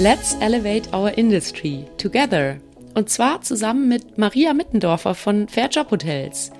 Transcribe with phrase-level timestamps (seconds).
[0.00, 2.56] Let's Elevate Our Industry Together.
[2.94, 6.52] Und zwar zusammen mit Maria Mittendorfer von Fair Job Hotels.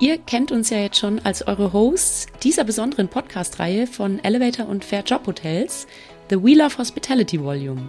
[0.00, 4.84] Ihr kennt uns ja jetzt schon als eure Hosts dieser besonderen Podcast-Reihe von Elevator und
[4.84, 5.86] Fair Job Hotels,
[6.28, 7.88] The Wheel of Hospitality Volume.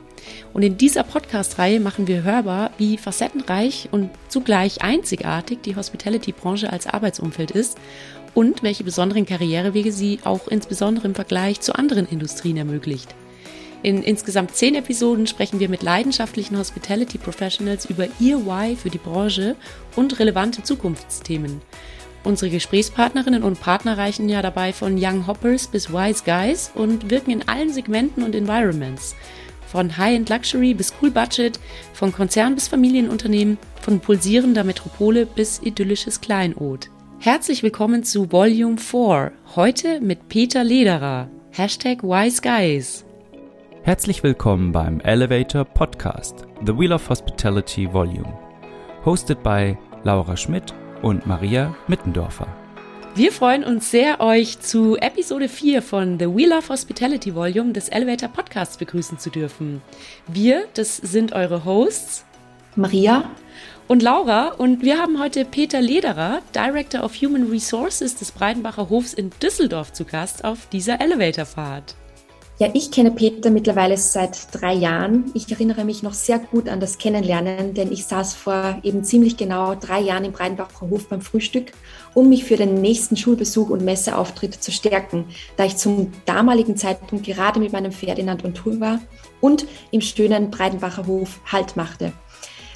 [0.53, 6.85] Und in dieser Podcast-Reihe machen wir hörbar, wie facettenreich und zugleich einzigartig die Hospitality-Branche als
[6.85, 7.79] Arbeitsumfeld ist
[8.35, 13.15] und welche besonderen Karrierewege sie auch insbesondere im Vergleich zu anderen Industrien ermöglicht.
[13.81, 18.97] In insgesamt zehn Episoden sprechen wir mit leidenschaftlichen Hospitality Professionals über ihr Why für die
[18.97, 19.55] Branche
[19.95, 21.61] und relevante Zukunftsthemen.
[22.25, 27.31] Unsere Gesprächspartnerinnen und Partner reichen ja dabei von Young Hoppers bis Wise Guys und wirken
[27.31, 29.15] in allen Segmenten und Environments.
[29.67, 31.59] Von High-End Luxury bis Cool Budget,
[31.93, 36.89] von Konzern bis Familienunternehmen, von pulsierender Metropole bis idyllisches Kleinod.
[37.19, 41.29] Herzlich willkommen zu Volume 4, heute mit Peter Lederer.
[41.51, 43.05] Hashtag Wise Guys.
[43.89, 48.37] Herzlich willkommen beim Elevator Podcast, The Wheel of Hospitality Volume.
[49.03, 52.45] Hosted by Laura Schmidt und Maria Mittendorfer.
[53.15, 57.89] Wir freuen uns sehr, euch zu Episode 4 von The Wheel of Hospitality Volume des
[57.89, 59.81] Elevator Podcasts begrüßen zu dürfen.
[60.27, 62.25] Wir, das sind eure Hosts
[62.75, 63.23] Maria
[63.87, 69.15] und Laura und wir haben heute Peter Lederer, Director of Human Resources des Breitenbacher Hofs
[69.15, 71.95] in Düsseldorf zu Gast auf dieser Elevatorfahrt.
[72.61, 75.31] Ja, ich kenne Peter mittlerweile seit drei Jahren.
[75.33, 79.37] Ich erinnere mich noch sehr gut an das Kennenlernen, denn ich saß vor eben ziemlich
[79.37, 81.71] genau drei Jahren im Breitenbacher Hof beim Frühstück,
[82.13, 85.23] um mich für den nächsten Schulbesuch und Messeauftritt zu stärken,
[85.55, 88.99] da ich zum damaligen Zeitpunkt gerade mit meinem Ferdinand und Tour war
[89.39, 92.11] und im schönen Breitenbacher Hof Halt machte.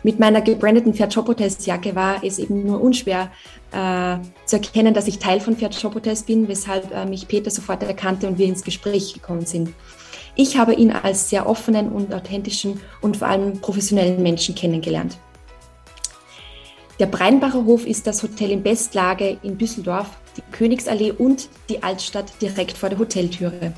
[0.03, 3.31] Mit meiner gebrandeten Fair Job Hotels Jacke war es eben nur unschwer
[3.71, 7.49] äh, zu erkennen, dass ich Teil von Fair Job Hotels bin, weshalb äh, mich Peter
[7.49, 9.73] sofort erkannte und wir ins Gespräch gekommen sind.
[10.35, 15.17] Ich habe ihn als sehr offenen und authentischen und vor allem professionellen Menschen kennengelernt.
[16.99, 22.33] Der Breinbacher Hof ist das Hotel in Bestlage in Düsseldorf, die Königsallee und die Altstadt
[22.41, 23.73] direkt vor der Hoteltüre.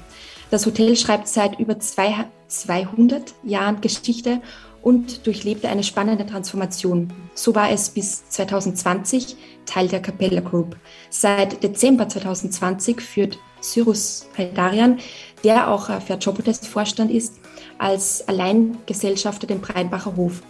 [0.52, 4.42] Das Hotel schreibt seit über 200 Jahren Geschichte
[4.86, 7.12] und durchlebte eine spannende Transformation.
[7.34, 9.36] So war es bis 2020
[9.66, 10.78] Teil der Capella Group.
[11.10, 15.00] Seit Dezember 2020 führt Cyrus Heidarian,
[15.44, 17.40] der auch Fair Jobotest Vorstand ist,
[17.80, 20.44] als Alleingesellschafter den Breinbacher Hof.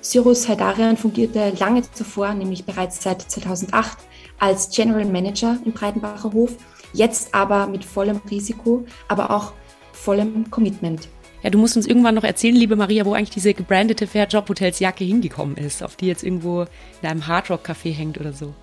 [0.00, 3.98] Cyrus Heidarian fungierte lange zuvor, nämlich bereits seit 2008,
[4.38, 6.54] als General Manager im Breitenbacher Hof,
[6.92, 9.52] jetzt aber mit vollem Risiko, aber auch
[9.92, 11.08] vollem Commitment.
[11.42, 14.48] Ja, du musst uns irgendwann noch erzählen, liebe Maria, wo eigentlich diese gebrandete Fair Job
[14.48, 16.66] Hotels Jacke hingekommen ist, auf die jetzt irgendwo
[17.02, 18.54] in einem Hardrock Café hängt oder so.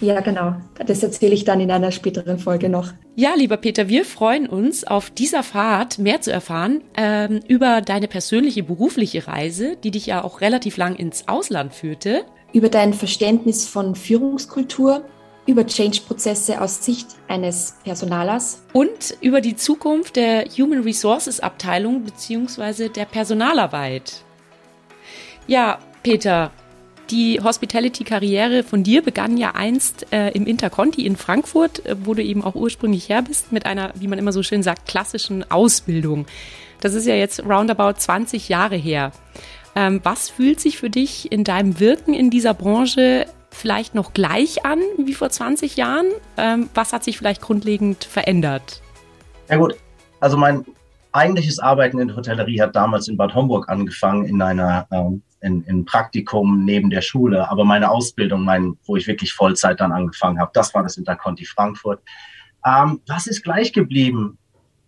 [0.00, 0.54] Ja, genau.
[0.86, 2.92] Das erzähle ich dann in einer späteren Folge noch.
[3.16, 8.08] Ja, lieber Peter, wir freuen uns, auf dieser Fahrt mehr zu erfahren ähm, über deine
[8.08, 12.24] persönliche berufliche Reise, die dich ja auch relativ lang ins Ausland führte.
[12.52, 15.04] Über dein Verständnis von Führungskultur
[15.46, 18.62] über Change-Prozesse aus Sicht eines Personalers.
[18.72, 22.88] Und über die Zukunft der Human Resources Abteilung bzw.
[22.88, 24.22] der Personalarbeit.
[25.46, 26.52] Ja, Peter,
[27.10, 32.22] die Hospitality-Karriere von dir begann ja einst äh, im Interconti in Frankfurt, äh, wo du
[32.22, 36.26] eben auch ursprünglich her bist, mit einer, wie man immer so schön sagt, klassischen Ausbildung.
[36.80, 39.12] Das ist ja jetzt roundabout 20 Jahre her.
[39.74, 44.64] Ähm, was fühlt sich für dich in deinem Wirken in dieser Branche vielleicht noch gleich
[44.64, 46.06] an wie vor 20 Jahren?
[46.36, 48.82] Ähm, was hat sich vielleicht grundlegend verändert?
[49.48, 49.74] Ja gut,
[50.20, 50.64] also mein
[51.12, 55.62] eigentliches Arbeiten in der Hotellerie hat damals in Bad Homburg angefangen, in einer ähm, in,
[55.64, 57.50] in Praktikum neben der Schule.
[57.50, 61.44] Aber meine Ausbildung, mein, wo ich wirklich Vollzeit dann angefangen habe, das war das Interconti
[61.44, 62.00] Frankfurt.
[62.64, 64.38] Ähm, was ist gleich geblieben?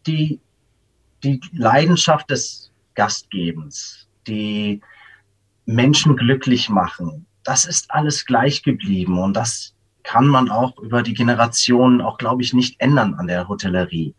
[0.07, 0.41] Die,
[1.23, 4.81] die Leidenschaft des Gastgebens, die
[5.67, 11.15] Menschen glücklich machen, das ist alles gleich geblieben und das kann man auch über die
[11.15, 14.15] Generationen auch, glaube ich, nicht ändern an der Hotellerie.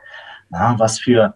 [0.52, 1.35] Ja, was für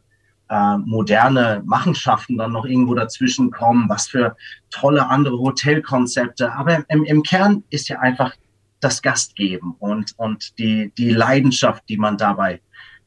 [0.50, 4.36] äh, moderne Machenschaften dann noch irgendwo dazwischen kommen, was für
[4.72, 6.52] tolle andere Hotelkonzepte.
[6.54, 8.34] Aber im, im Kern ist ja einfach
[8.80, 12.62] das Gastgeben und, und die, die Leidenschaft, die man dabei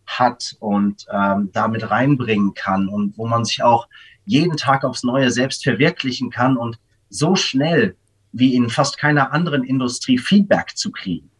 [0.06, 3.88] hat und ähm, damit reinbringen kann und wo man sich auch
[4.24, 6.78] jeden Tag aufs Neue selbst verwirklichen kann und
[7.08, 7.96] so schnell
[8.32, 11.30] wie in fast keiner anderen Industrie Feedback zu kriegen.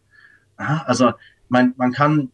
[0.59, 1.13] Ja, also
[1.49, 2.31] man, man kann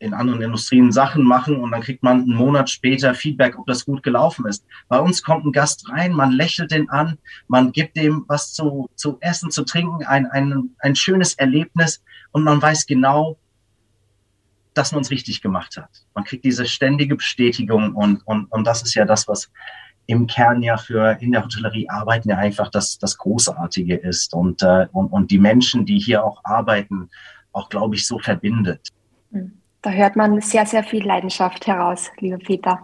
[0.00, 3.84] in anderen Industrien Sachen machen und dann kriegt man einen Monat später Feedback, ob das
[3.84, 4.64] gut gelaufen ist.
[4.88, 7.18] Bei uns kommt ein Gast rein, man lächelt den an,
[7.48, 12.02] man gibt dem was zu, zu essen, zu trinken, ein, ein, ein schönes Erlebnis
[12.32, 13.38] und man weiß genau,
[14.72, 15.90] dass man es richtig gemacht hat.
[16.14, 19.50] Man kriegt diese ständige Bestätigung und, und, und das ist ja das, was
[20.10, 24.60] im Kern ja für in der Hotellerie arbeiten ja einfach das, das Großartige ist und,
[24.62, 27.08] äh, und, und die Menschen, die hier auch arbeiten,
[27.52, 28.88] auch, glaube ich, so verbindet.
[29.30, 29.52] Hm.
[29.82, 32.80] Da hört man sehr, sehr viel Leidenschaft heraus, lieber Peter.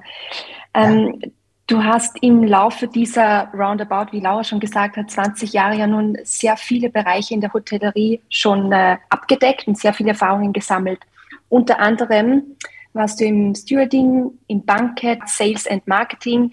[0.73, 1.29] Ähm, ja.
[1.67, 6.17] Du hast im Laufe dieser Roundabout, wie Laura schon gesagt hat, 20 Jahre ja nun
[6.23, 11.01] sehr viele Bereiche in der Hotellerie schon äh, abgedeckt und sehr viele Erfahrungen gesammelt.
[11.49, 12.57] Unter anderem
[12.93, 16.53] warst du im Stewarding, im Banket, Sales and Marketing,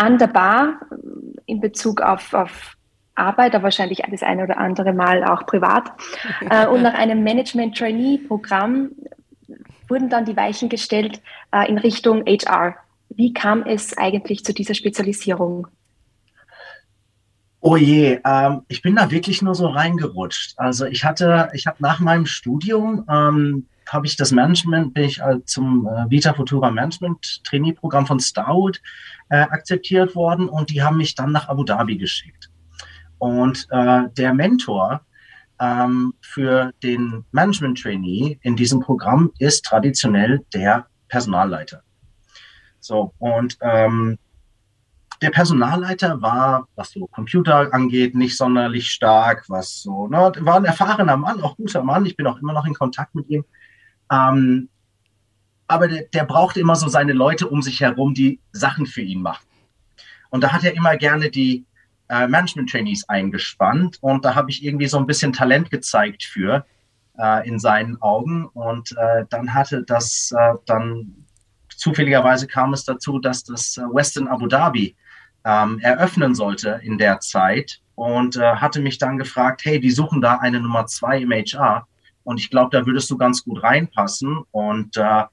[0.00, 0.80] an der Bar
[1.44, 2.76] in Bezug auf, auf
[3.14, 5.92] Arbeit, aber wahrscheinlich das eine oder andere Mal auch privat.
[6.50, 8.92] äh, und nach einem Management-Trainee-Programm
[9.88, 11.20] wurden dann die Weichen gestellt
[11.52, 12.76] äh, in Richtung HR.
[13.10, 15.66] Wie kam es eigentlich zu dieser Spezialisierung?
[17.60, 20.54] Oh je, ähm, ich bin da wirklich nur so reingerutscht.
[20.56, 25.20] Also ich hatte, ich habe nach meinem Studium ähm, habe ich das Management, bin ich
[25.44, 28.72] zum äh, Vita Futura Management Trainee-Programm von Stout
[29.28, 32.50] äh, akzeptiert worden und die haben mich dann nach Abu Dhabi geschickt.
[33.18, 35.02] Und äh, der Mentor
[35.60, 41.82] ähm, für den Management Trainee in diesem Programm ist traditionell der Personalleiter.
[42.80, 44.18] So, und ähm,
[45.20, 50.64] der Personalleiter war, was so Computer angeht, nicht sonderlich stark, was so, ne, war ein
[50.64, 52.06] erfahrener Mann, auch guter Mann.
[52.06, 53.44] Ich bin auch immer noch in Kontakt mit ihm.
[54.10, 54.68] Ähm,
[55.68, 59.22] aber der, der braucht immer so seine Leute um sich herum, die Sachen für ihn
[59.22, 59.46] machen.
[60.30, 61.64] Und da hat er immer gerne die
[62.08, 63.98] äh, Management-Trainees eingespannt.
[64.00, 66.66] Und da habe ich irgendwie so ein bisschen Talent gezeigt für
[67.18, 68.46] äh, in seinen Augen.
[68.46, 71.26] Und äh, dann hatte das äh, dann
[71.76, 74.96] zufälligerweise kam es dazu, dass das äh, Western Abu Dhabi
[75.44, 80.20] ähm, eröffnen sollte in der Zeit und äh, hatte mich dann gefragt, hey, die suchen
[80.20, 81.86] da eine Nummer zwei im HR
[82.24, 84.38] und ich glaube, da würdest du ganz gut reinpassen.
[84.50, 85.24] Und äh,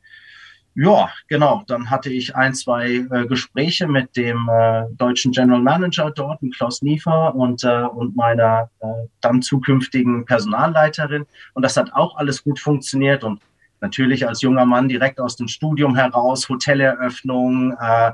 [0.80, 6.12] ja, genau, dann hatte ich ein, zwei äh, Gespräche mit dem äh, deutschen General Manager
[6.12, 8.86] dort, Klaus Niefer und, äh, und meiner äh,
[9.22, 11.25] dann zukünftigen Personalleiterin.
[11.56, 13.24] Und das hat auch alles gut funktioniert.
[13.24, 13.42] Und
[13.81, 18.12] natürlich als junger Mann direkt aus dem Studium heraus, Hoteleröffnung, äh,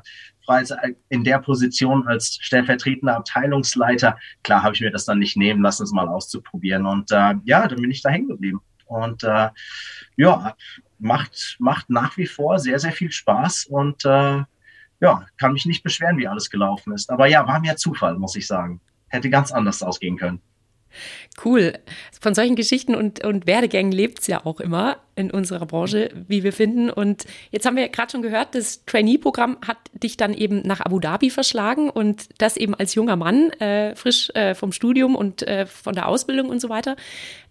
[1.10, 5.84] in der Position als stellvertretender Abteilungsleiter, klar habe ich mir das dann nicht nehmen lassen,
[5.84, 6.86] es mal auszuprobieren.
[6.86, 8.62] Und äh, ja, dann bin ich da hängen geblieben.
[8.86, 9.50] Und äh,
[10.18, 10.56] ja,
[11.00, 14.44] macht, macht nach wie vor sehr, sehr viel Spaß und äh,
[15.00, 17.10] ja, kann mich nicht beschweren, wie alles gelaufen ist.
[17.10, 18.80] Aber ja, war mehr Zufall, muss ich sagen.
[19.10, 20.42] Hätte ganz anders ausgehen können.
[21.44, 21.74] Cool.
[22.20, 26.44] Von solchen Geschichten und, und Werdegängen lebt es ja auch immer in unserer Branche, wie
[26.44, 26.90] wir finden.
[26.90, 31.00] Und jetzt haben wir gerade schon gehört, das Trainee-Programm hat dich dann eben nach Abu
[31.00, 35.66] Dhabi verschlagen und das eben als junger Mann, äh, frisch äh, vom Studium und äh,
[35.66, 36.96] von der Ausbildung und so weiter.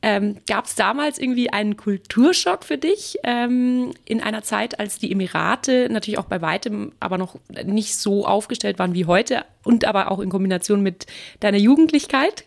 [0.03, 5.13] Ähm, Gab es damals irgendwie einen Kulturschock für dich ähm, in einer Zeit, als die
[5.13, 10.11] Emirate natürlich auch bei weitem aber noch nicht so aufgestellt waren wie heute und aber
[10.11, 11.07] auch in Kombination mit
[11.41, 12.45] deiner Jugendlichkeit?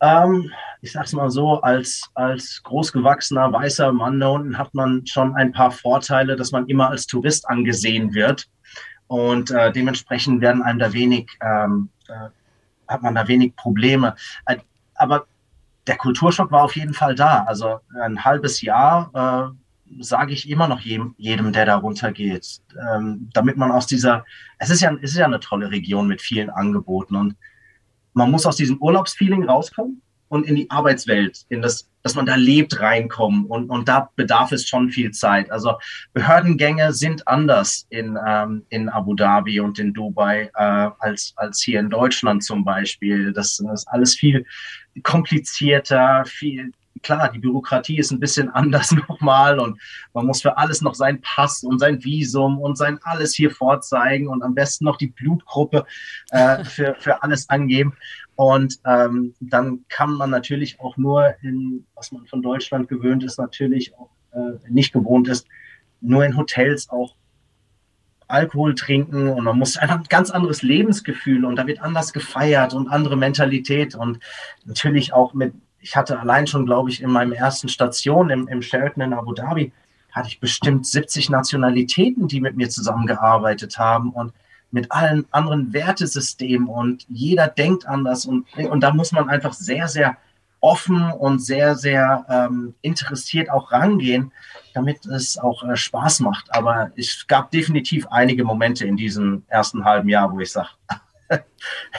[0.00, 0.50] Ähm,
[0.80, 5.52] ich sag's mal so, als, als großgewachsener weißer Mann da unten hat man schon ein
[5.52, 8.48] paar Vorteile, dass man immer als Tourist angesehen wird.
[9.08, 12.28] Und äh, dementsprechend werden einem da wenig, ähm, äh,
[12.86, 14.14] hat man da wenig Probleme.
[14.94, 15.26] Aber
[15.86, 17.44] der Kulturschock war auf jeden Fall da.
[17.44, 22.60] Also ein halbes Jahr äh, sage ich immer noch jedem, jedem, der da runtergeht,
[22.92, 24.24] ähm, damit man aus dieser,
[24.58, 27.36] es ist ja, es ist ja eine tolle Region mit vielen Angeboten und
[28.12, 32.34] man muss aus diesem Urlaubsfeeling rauskommen und in die Arbeitswelt, in das, dass man da
[32.34, 33.46] lebt, reinkommen.
[33.46, 35.50] Und, und da bedarf es schon viel Zeit.
[35.50, 35.78] Also
[36.12, 41.80] Behördengänge sind anders in, ähm, in Abu Dhabi und in Dubai äh, als, als hier
[41.80, 43.32] in Deutschland zum Beispiel.
[43.32, 44.44] Das, das ist alles viel
[45.02, 49.80] komplizierter, viel, klar, die Bürokratie ist ein bisschen anders nochmal und
[50.12, 54.28] man muss für alles noch seinen Pass und sein Visum und sein alles hier vorzeigen
[54.28, 55.84] und am besten noch die Blutgruppe
[56.30, 57.94] äh, für, für alles angeben.
[58.36, 63.38] Und ähm, dann kann man natürlich auch nur in, was man von Deutschland gewöhnt ist,
[63.38, 65.48] natürlich auch äh, nicht gewohnt ist,
[66.00, 67.16] nur in Hotels auch
[68.28, 72.88] Alkohol trinken und man muss ein ganz anderes Lebensgefühl und da wird anders gefeiert und
[72.88, 74.20] andere Mentalität und
[74.64, 78.62] natürlich auch mit ich hatte allein schon, glaube ich, in meinem ersten Station im, im
[78.62, 79.72] Sheraton in Abu Dhabi,
[80.12, 84.32] hatte ich bestimmt 70 Nationalitäten, die mit mir zusammengearbeitet haben und
[84.70, 89.88] mit allen anderen Wertesystemen und jeder denkt anders und, und da muss man einfach sehr,
[89.88, 90.16] sehr
[90.60, 94.32] offen und sehr, sehr ähm, interessiert auch rangehen,
[94.74, 96.52] damit es auch äh, Spaß macht.
[96.52, 100.68] Aber es gab definitiv einige Momente in diesem ersten halben Jahr, wo ich sage,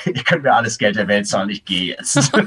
[0.05, 2.31] ihr könnt mir alles Geld der Welt zahlen, ich gehe jetzt.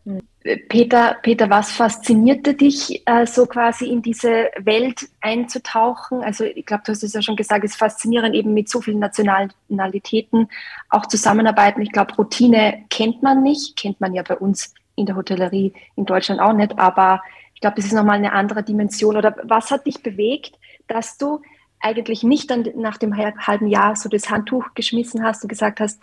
[0.68, 6.22] Peter, Peter, was faszinierte dich, äh, so quasi in diese Welt einzutauchen?
[6.22, 8.80] Also ich glaube, du hast es ja schon gesagt, es ist faszinierend, eben mit so
[8.80, 10.48] vielen Nationalitäten
[10.90, 11.82] auch zusammenarbeiten.
[11.82, 16.06] Ich glaube, Routine kennt man nicht, kennt man ja bei uns in der Hotellerie in
[16.06, 17.22] Deutschland auch nicht, aber
[17.54, 19.16] ich glaube, das ist nochmal eine andere Dimension.
[19.16, 21.42] Oder was hat dich bewegt, dass du
[21.80, 26.00] eigentlich nicht dann nach dem halben Jahr so das Handtuch geschmissen hast und gesagt hast,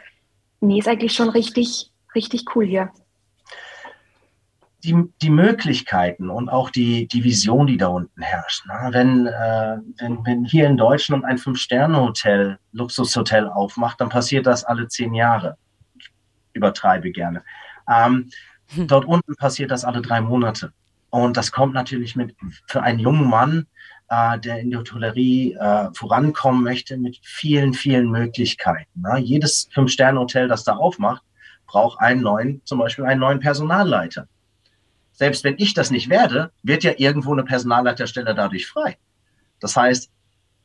[0.60, 2.92] nee, ist eigentlich schon richtig, richtig cool hier?
[4.86, 8.66] Die, die Möglichkeiten und auch die, die Vision, die da unten herrscht.
[8.68, 14.64] Na, wenn, äh, wenn, wenn hier in Deutschland ein Fünf-Sterne-Hotel, Luxushotel aufmacht, dann passiert das
[14.64, 15.58] alle zehn Jahre.
[15.98, 16.12] Ich
[16.54, 17.44] übertreibe gerne.
[17.90, 18.30] Ähm,
[18.76, 18.88] hm.
[18.88, 20.72] Dort unten passiert das alle drei Monate.
[21.10, 22.36] Und das kommt natürlich mit
[22.68, 23.66] für einen jungen Mann,
[24.10, 29.02] äh, der in der Hotellerie äh, vorankommen möchte, mit vielen, vielen Möglichkeiten.
[29.02, 29.18] Ne?
[29.20, 31.24] Jedes Fünf-Sterne-Hotel, das da aufmacht,
[31.66, 34.28] braucht einen neuen, zum Beispiel einen neuen Personalleiter.
[35.16, 38.98] Selbst wenn ich das nicht werde, wird ja irgendwo eine Personalleiterstelle dadurch frei.
[39.60, 40.12] Das heißt,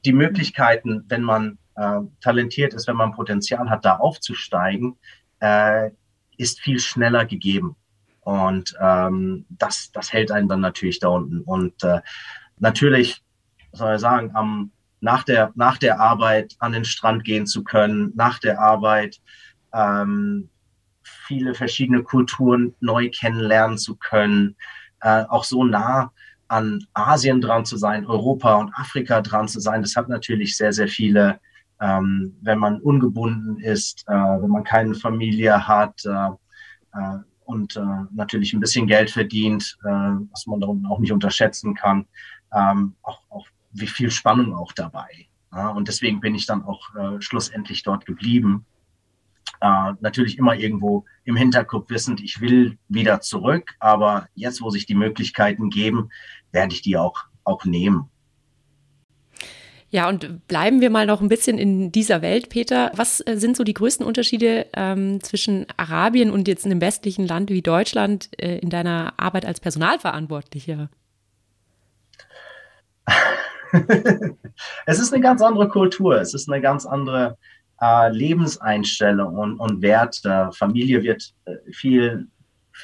[0.05, 4.97] die Möglichkeiten, wenn man äh, talentiert ist, wenn man Potenzial hat, da aufzusteigen,
[5.39, 5.91] äh,
[6.37, 7.77] ist viel schneller gegeben.
[8.23, 11.43] Und ähm, das, das hält einen dann natürlich da unten.
[11.43, 12.01] Und äh,
[12.59, 13.23] natürlich,
[13.73, 18.13] soll ich sagen, am, nach, der, nach der Arbeit an den Strand gehen zu können,
[18.17, 19.21] nach der Arbeit
[19.73, 20.51] ähm,
[21.31, 24.57] viele verschiedene Kulturen neu kennenlernen zu können,
[25.01, 26.11] äh, auch so nah
[26.49, 30.73] an Asien dran zu sein, Europa und Afrika dran zu sein, das hat natürlich sehr,
[30.73, 31.39] sehr viele,
[31.81, 36.31] ähm, wenn man ungebunden ist, äh, wenn man keine Familie hat, äh,
[36.99, 37.81] äh und äh,
[38.13, 42.07] natürlich ein bisschen Geld verdient, äh, was man darum auch nicht unterschätzen kann.
[42.53, 45.09] Ähm, auch, auch wie viel Spannung auch dabei.
[45.53, 45.69] Ja?
[45.69, 48.67] Und deswegen bin ich dann auch schlussendlich dort geblieben.
[49.61, 54.87] Äh, natürlich immer irgendwo im Hinterkopf wissend, ich will wieder zurück, aber jetzt, wo sich
[54.87, 56.11] die Möglichkeiten geben,
[56.53, 58.09] werde ich die auch, auch nehmen.
[59.93, 62.93] Ja, und bleiben wir mal noch ein bisschen in dieser Welt, Peter.
[62.95, 67.51] Was äh, sind so die größten Unterschiede ähm, zwischen Arabien und jetzt einem westlichen Land
[67.51, 70.91] wie Deutschland äh, in deiner Arbeit als Personalverantwortlicher?
[74.87, 77.37] es ist eine ganz andere Kultur, es ist eine ganz andere
[77.81, 80.25] äh, Lebenseinstellung und, und Wert.
[80.25, 82.29] Äh, Familie wird äh, viel,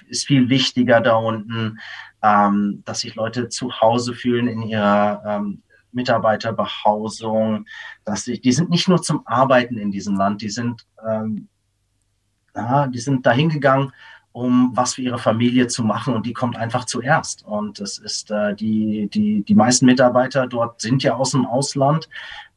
[0.09, 1.79] ist viel wichtiger da unten,
[2.23, 5.63] ähm, dass sich Leute zu Hause fühlen in ihrer ähm,
[5.93, 7.67] Mitarbeiterbehausung,
[8.05, 11.49] dass sie, die sind nicht nur zum Arbeiten in diesem Land, die sind, ähm,
[12.55, 13.93] ja, die sind dahin gegangen,
[14.33, 17.43] um was für ihre Familie zu machen und die kommt einfach zuerst.
[17.45, 22.09] Und es ist äh, die, die, die meisten Mitarbeiter dort sind ja aus dem Ausland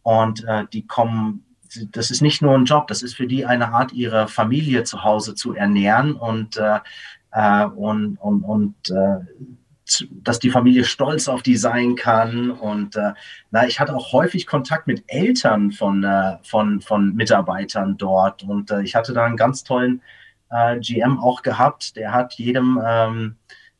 [0.04, 1.46] und äh, die kommen
[1.92, 5.04] das ist nicht nur ein Job, das ist für die eine Art, ihre Familie zu
[5.04, 6.80] Hause zu ernähren und, äh,
[7.32, 9.20] äh und, und, und äh,
[10.12, 12.52] dass die Familie stolz auf die sein kann.
[12.52, 13.14] Und äh,
[13.52, 18.44] na, ich hatte auch häufig Kontakt mit Eltern von, äh, von, von Mitarbeitern dort.
[18.44, 20.02] Und äh, ich hatte da einen ganz tollen
[20.52, 21.96] äh, GM auch gehabt.
[21.96, 23.36] Der hat jedem ähm,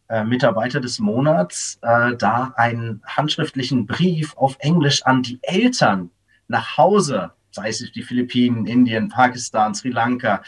[0.08, 6.10] äh, Mitarbeiter des Monats äh, da einen handschriftlichen Brief auf Englisch an die Eltern
[6.48, 10.44] nach Hause sei es die Philippinen, Indien, Pakistan, Sri Lanka,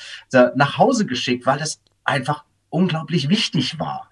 [0.55, 4.09] nach Hause geschickt, weil das einfach unglaublich wichtig war.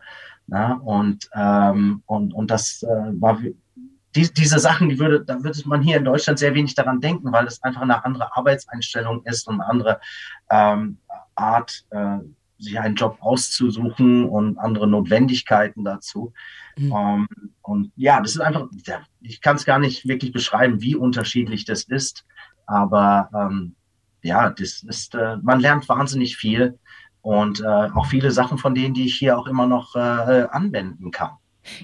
[0.47, 3.39] Na, und, ähm, und, und das äh, war
[4.15, 7.31] die, diese Sachen, die würde, da würde man hier in Deutschland sehr wenig daran denken,
[7.31, 9.99] weil es einfach eine andere Arbeitseinstellung ist und eine andere
[10.49, 10.97] ähm,
[11.35, 12.17] Art, äh,
[12.57, 16.33] sich einen Job auszusuchen und andere Notwendigkeiten dazu.
[16.77, 16.93] Mhm.
[16.93, 17.27] Ähm,
[17.61, 18.67] und ja, das ist einfach,
[19.21, 22.25] ich kann es gar nicht wirklich beschreiben, wie unterschiedlich das ist.
[22.69, 23.75] Aber ähm,
[24.21, 26.77] ja, das ist, äh, man lernt wahnsinnig viel
[27.21, 29.99] und äh, auch viele Sachen von denen, die ich hier auch immer noch äh,
[30.51, 31.31] anwenden kann.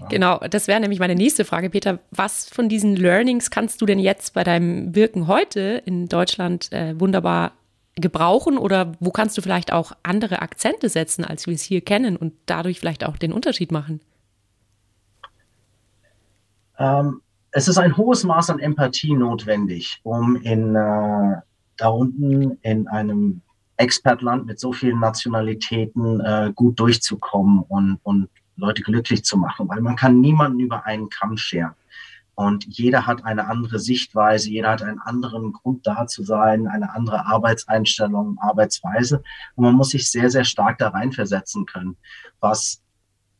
[0.10, 2.00] Genau, das wäre nämlich meine nächste Frage, Peter.
[2.12, 7.00] Was von diesen Learnings kannst du denn jetzt bei deinem Wirken heute in Deutschland äh,
[7.00, 7.52] wunderbar
[7.96, 12.18] gebrauchen oder wo kannst du vielleicht auch andere Akzente setzen, als wir es hier kennen
[12.18, 14.02] und dadurch vielleicht auch den Unterschied machen?
[16.78, 17.22] Ähm,
[17.58, 21.38] es ist ein hohes Maß an Empathie notwendig, um in äh,
[21.78, 23.42] da unten in einem
[23.78, 29.80] Expertland mit so vielen Nationalitäten äh, gut durchzukommen und, und Leute glücklich zu machen, weil
[29.80, 31.76] man kann niemanden über einen Kamm scheren.
[32.36, 36.94] Und jeder hat eine andere Sichtweise, jeder hat einen anderen Grund da zu sein, eine
[36.94, 39.24] andere Arbeitseinstellung, Arbeitsweise.
[39.56, 41.96] Und man muss sich sehr, sehr stark da reinversetzen können,
[42.42, 42.82] was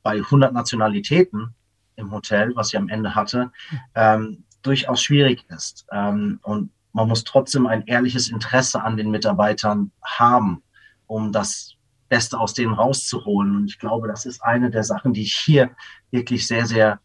[0.04, 1.54] bei 100 Nationalitäten
[1.96, 3.52] im Hotel, was ich am Ende hatte,
[3.96, 5.86] ähm, durchaus schwierig ist.
[5.92, 10.64] Ähm, und man muss trotzdem ein ehrliches Interesse an den Mitarbeitern haben,
[11.08, 11.76] um das
[12.10, 13.56] Beste aus denen rauszuholen.
[13.56, 15.72] Und ich glaube, das ist eine der Sachen, die ich hier
[16.12, 17.00] wirklich sehr, sehr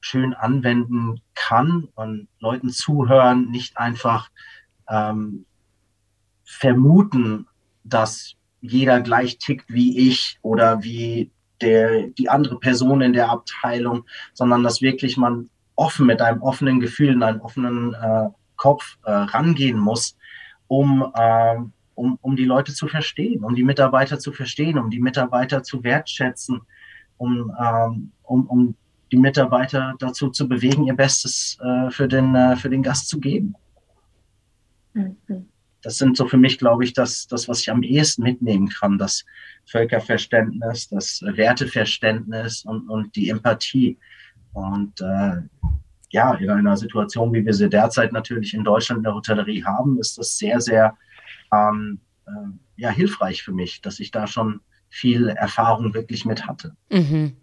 [0.00, 4.30] schön anwenden kann und Leuten zuhören, nicht einfach
[4.88, 5.46] ähm,
[6.44, 7.46] vermuten,
[7.84, 11.30] dass jeder gleich tickt wie ich oder wie
[11.60, 16.80] der, die andere Person in der Abteilung, sondern dass wirklich man offen mit einem offenen
[16.80, 20.16] Gefühl, in einem offenen äh, Kopf äh, rangehen muss,
[20.68, 21.56] um, äh,
[21.94, 25.82] um, um die Leute zu verstehen, um die Mitarbeiter zu verstehen, um die Mitarbeiter zu
[25.82, 26.62] wertschätzen,
[27.16, 28.76] um, ähm, um, um
[29.12, 33.20] die Mitarbeiter dazu zu bewegen, ihr Bestes äh, für, den, äh, für den Gast zu
[33.20, 33.54] geben.
[34.92, 35.48] Mhm.
[35.84, 38.96] Das sind so für mich, glaube ich, das, das, was ich am ehesten mitnehmen kann,
[38.96, 39.24] das
[39.66, 43.98] Völkerverständnis, das Werteverständnis und, und die Empathie.
[44.54, 45.42] Und äh,
[46.10, 49.98] ja, in einer Situation, wie wir sie derzeit natürlich in Deutschland in der Hotellerie haben,
[50.00, 50.96] ist das sehr, sehr
[51.52, 52.30] ähm, äh,
[52.76, 56.74] ja, hilfreich für mich, dass ich da schon viel Erfahrung wirklich mit hatte.
[56.90, 57.36] Mhm.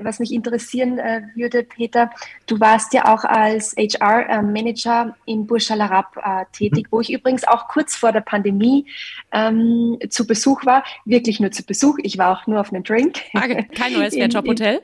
[0.00, 2.10] Was mich interessieren äh, würde, Peter,
[2.46, 6.88] du warst ja auch als HR-Manager in Burj Al Arab äh, tätig, mhm.
[6.90, 8.86] wo ich übrigens auch kurz vor der Pandemie
[9.32, 10.84] ähm, zu Besuch war.
[11.04, 11.98] Wirklich nur zu Besuch.
[12.02, 13.20] Ich war auch nur auf einen Drink.
[13.34, 14.82] Ah, kein neues Fairjob-Hotel?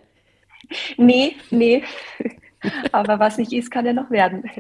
[0.97, 1.85] Nee, nee.
[2.93, 4.51] Aber was nicht ist, kann ja noch werden.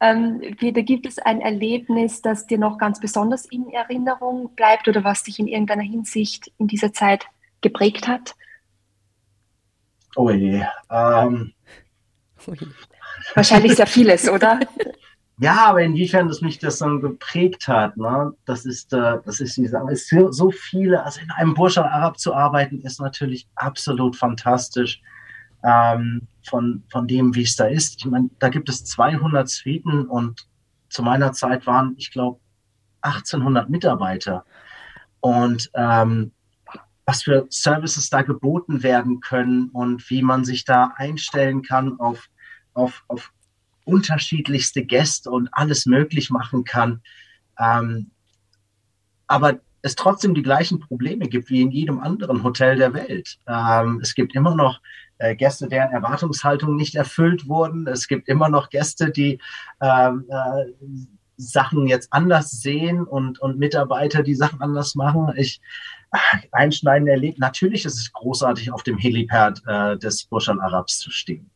[0.00, 5.04] Ähm, Peter, gibt es ein Erlebnis, das dir noch ganz besonders in Erinnerung bleibt oder
[5.04, 7.26] was dich in irgendeiner Hinsicht in dieser Zeit
[7.60, 8.34] geprägt hat?
[10.16, 10.64] Oh je.
[10.90, 11.52] Ähm,
[13.34, 14.60] Wahrscheinlich sehr vieles, oder?
[15.40, 18.32] Ja, aber inwiefern das mich das dann geprägt hat, ne?
[18.44, 19.92] das ist, äh, das ist die Sache.
[19.92, 25.00] Es sind so viele, also in einem Burj Arab zu arbeiten, ist natürlich absolut fantastisch
[25.62, 27.98] ähm, von, von dem, wie es da ist.
[27.98, 30.48] Ich meine, da gibt es 200 Suiten und
[30.88, 32.40] zu meiner Zeit waren, ich glaube,
[33.02, 34.44] 1800 Mitarbeiter.
[35.20, 36.32] Und ähm,
[37.08, 42.28] was für Services da geboten werden können und wie man sich da einstellen kann auf,
[42.74, 43.32] auf, auf
[43.86, 47.00] unterschiedlichste Gäste und alles möglich machen kann.
[47.58, 48.10] Ähm,
[49.26, 53.38] aber es trotzdem die gleichen Probleme gibt wie in jedem anderen Hotel der Welt.
[53.46, 54.78] Ähm, es gibt immer noch
[55.16, 57.86] äh, Gäste, deren Erwartungshaltung nicht erfüllt wurden.
[57.86, 59.40] Es gibt immer noch Gäste, die
[59.80, 60.66] ähm, äh,
[61.38, 65.32] Sachen jetzt anders sehen und, und Mitarbeiter, die Sachen anders machen.
[65.36, 65.62] Ich
[66.52, 67.38] einschneiden erlebt.
[67.38, 71.50] Natürlich ist es großartig, auf dem Helipad äh, des Burj Al Arabs zu stehen.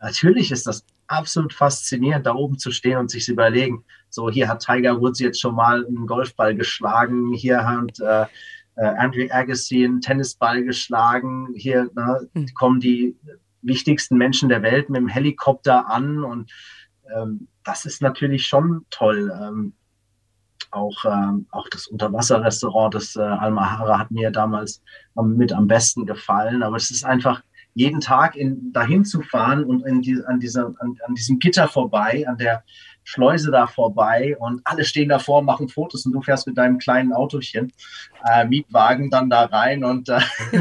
[0.00, 4.48] Natürlich ist das absolut faszinierend, da oben zu stehen und sich zu überlegen, so hier
[4.48, 8.26] hat Tiger Woods jetzt schon mal einen Golfball geschlagen, hier hat äh,
[8.76, 11.52] äh, Andrew Agassi einen Tennisball geschlagen.
[11.56, 12.54] Hier ne, mhm.
[12.54, 13.16] kommen die
[13.62, 16.52] wichtigsten Menschen der Welt mit dem Helikopter an und
[17.14, 19.32] ähm, das ist natürlich schon toll.
[19.40, 19.72] Ähm,
[20.70, 24.82] auch, ähm, auch das Unterwasserrestaurant des äh, Almahara hat mir damals
[25.14, 26.62] mit am besten gefallen.
[26.62, 27.42] Aber es ist einfach
[27.74, 31.68] jeden Tag in, dahin zu fahren und in die, an, dieser, an, an diesem Gitter
[31.68, 32.64] vorbei, an der
[33.04, 37.12] Schleuse da vorbei und alle stehen davor, machen Fotos und du fährst mit deinem kleinen
[37.12, 37.72] Autochen,
[38.24, 40.20] äh, Mietwagen dann da rein und äh,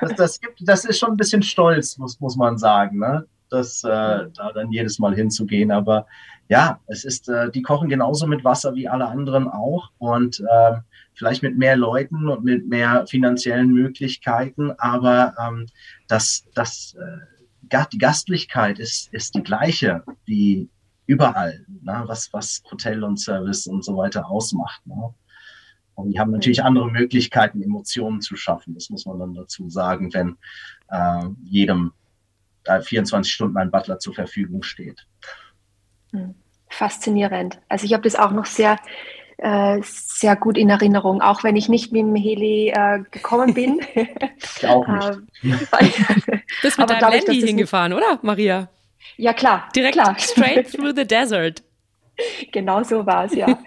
[0.00, 3.26] das, das, gibt, das ist schon ein bisschen stolz, muss, muss man sagen, ne?
[3.52, 5.70] das, äh, da dann jedes Mal hinzugehen.
[5.70, 6.06] Aber
[6.48, 10.74] ja, es ist, äh, die kochen genauso mit Wasser wie alle anderen auch und äh,
[11.14, 15.66] vielleicht mit mehr Leuten und mit mehr finanziellen Möglichkeiten, aber ähm,
[16.08, 20.68] das, das, äh, die Gastlichkeit ist, ist die gleiche wie
[21.06, 22.02] überall, ne?
[22.06, 24.86] was, was Hotel und Service und so weiter ausmacht.
[24.86, 25.14] Ne?
[25.94, 28.74] Und die haben natürlich andere Möglichkeiten, Emotionen zu schaffen.
[28.74, 30.36] Das muss man dann dazu sagen, wenn
[30.88, 31.92] äh, jedem
[32.64, 35.06] äh, 24 Stunden ein Butler zur Verfügung steht.
[36.12, 36.34] Hm.
[36.68, 37.58] Faszinierend.
[37.68, 38.78] Also ich habe das auch noch sehr
[39.42, 43.80] äh, sehr gut in Erinnerung, auch wenn ich nicht mit dem Heli äh, gekommen bin.
[43.94, 45.18] ich auch nicht.
[46.62, 48.68] Bist mit deinem Handy hingefahren, oder, Maria?
[49.16, 49.68] Ja, klar.
[49.74, 50.16] Direkt klar.
[50.18, 51.62] straight through the desert.
[52.52, 53.58] Genau so war es, ja.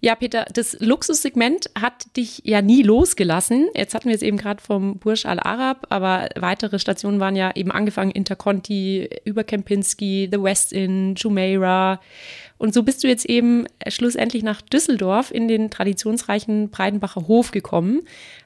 [0.00, 3.68] Ja, Peter, das Luxussegment hat dich ja nie losgelassen.
[3.74, 7.50] Jetzt hatten wir es eben gerade vom Burj Al Arab, aber weitere Stationen waren ja
[7.56, 12.00] eben angefangen Interconti, über Kempinski, The West Inn, Jumeirah.
[12.58, 18.02] Und so bist du jetzt eben schlussendlich nach Düsseldorf in den traditionsreichen Breidenbacher Hof gekommen.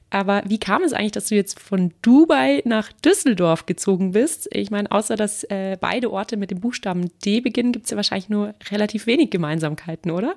[0.09, 4.49] Aber wie kam es eigentlich, dass du jetzt von Dubai nach Düsseldorf gezogen bist?
[4.51, 7.97] Ich meine, außer dass äh, beide Orte mit dem Buchstaben D beginnen, gibt es ja
[7.97, 10.35] wahrscheinlich nur relativ wenig Gemeinsamkeiten, oder?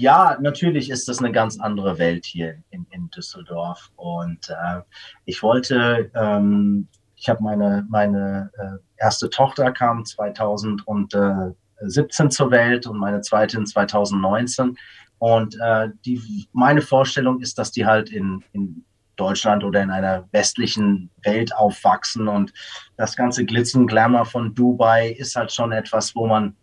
[0.00, 3.90] Ja, natürlich ist das eine ganz andere Welt hier in, in Düsseldorf.
[3.96, 4.80] Und äh,
[5.26, 12.86] ich wollte, ähm, ich habe meine, meine äh, erste Tochter kam 2011 2017 zur Welt
[12.86, 14.78] und meine zweite in 2019.
[15.18, 18.82] Und äh, die, meine Vorstellung ist, dass die halt in, in
[19.16, 22.26] Deutschland oder in einer westlichen Welt aufwachsen.
[22.26, 22.54] Und
[22.96, 26.56] das ganze Glitzen, Glamour von Dubai ist halt schon etwas, wo man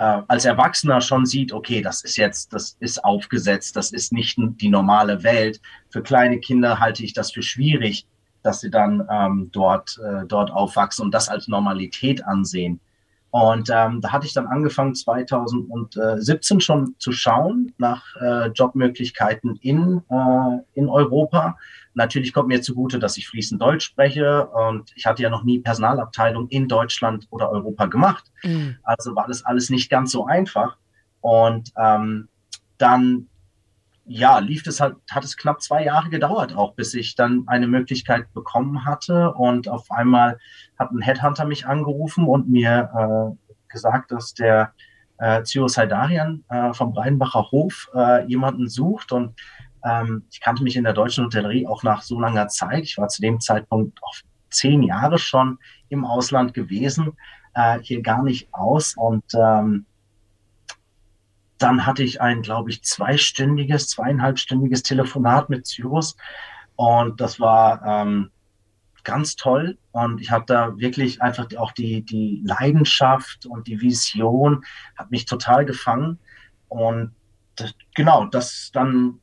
[0.00, 4.38] äh, als Erwachsener schon sieht, okay, das ist jetzt, das ist aufgesetzt, das ist nicht
[4.38, 5.60] die normale Welt.
[5.90, 8.06] Für kleine Kinder halte ich das für schwierig,
[8.42, 12.80] dass sie dann ähm, dort, äh, dort aufwachsen und das als Normalität ansehen.
[13.30, 20.00] Und ähm, da hatte ich dann angefangen, 2017 schon zu schauen nach äh, Jobmöglichkeiten in,
[20.08, 21.58] äh, in Europa.
[21.94, 25.58] Natürlich kommt mir zugute, dass ich fließend Deutsch spreche und ich hatte ja noch nie
[25.58, 28.30] Personalabteilung in Deutschland oder Europa gemacht.
[28.42, 28.76] Mhm.
[28.82, 30.76] Also war das alles nicht ganz so einfach.
[31.20, 32.28] Und ähm,
[32.78, 33.26] dann
[34.12, 37.68] ja, lief es halt, hat es knapp zwei Jahre gedauert auch, bis ich dann eine
[37.68, 39.32] Möglichkeit bekommen hatte.
[39.34, 40.38] Und auf einmal
[40.78, 42.90] hat ein Headhunter mich angerufen und mir
[43.38, 44.72] äh, gesagt, dass der
[45.18, 49.12] äh, Zio Saidarian äh, vom Breidenbacher Hof äh, jemanden sucht.
[49.12, 49.38] Und
[49.84, 52.84] ähm, ich kannte mich in der deutschen Hotellerie auch nach so langer Zeit.
[52.84, 54.14] Ich war zu dem Zeitpunkt auch
[54.50, 57.16] zehn Jahre schon im Ausland gewesen,
[57.54, 58.94] äh, hier gar nicht aus.
[58.96, 59.86] Und ähm,
[61.58, 66.16] dann hatte ich ein, glaube ich, zweistündiges, zweieinhalbstündiges Telefonat mit Cyrus.
[66.76, 68.30] Und das war ähm,
[69.04, 69.78] ganz toll.
[69.92, 74.64] Und ich habe da wirklich einfach auch die, die Leidenschaft und die Vision
[74.96, 76.18] hat mich total gefangen.
[76.68, 77.14] Und
[77.56, 79.20] das, genau, das dann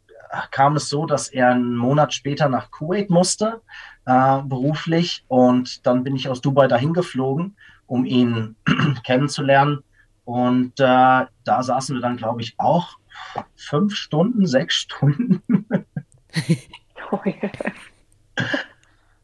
[0.52, 3.62] kam es so, dass er einen Monat später nach Kuwait musste,
[4.06, 5.24] äh, beruflich.
[5.28, 8.56] Und dann bin ich aus Dubai dahin geflogen, um ihn
[9.06, 9.84] kennenzulernen.
[10.26, 12.98] Und äh, da saßen wir dann, glaube ich, auch
[13.56, 15.42] fünf Stunden, sechs Stunden.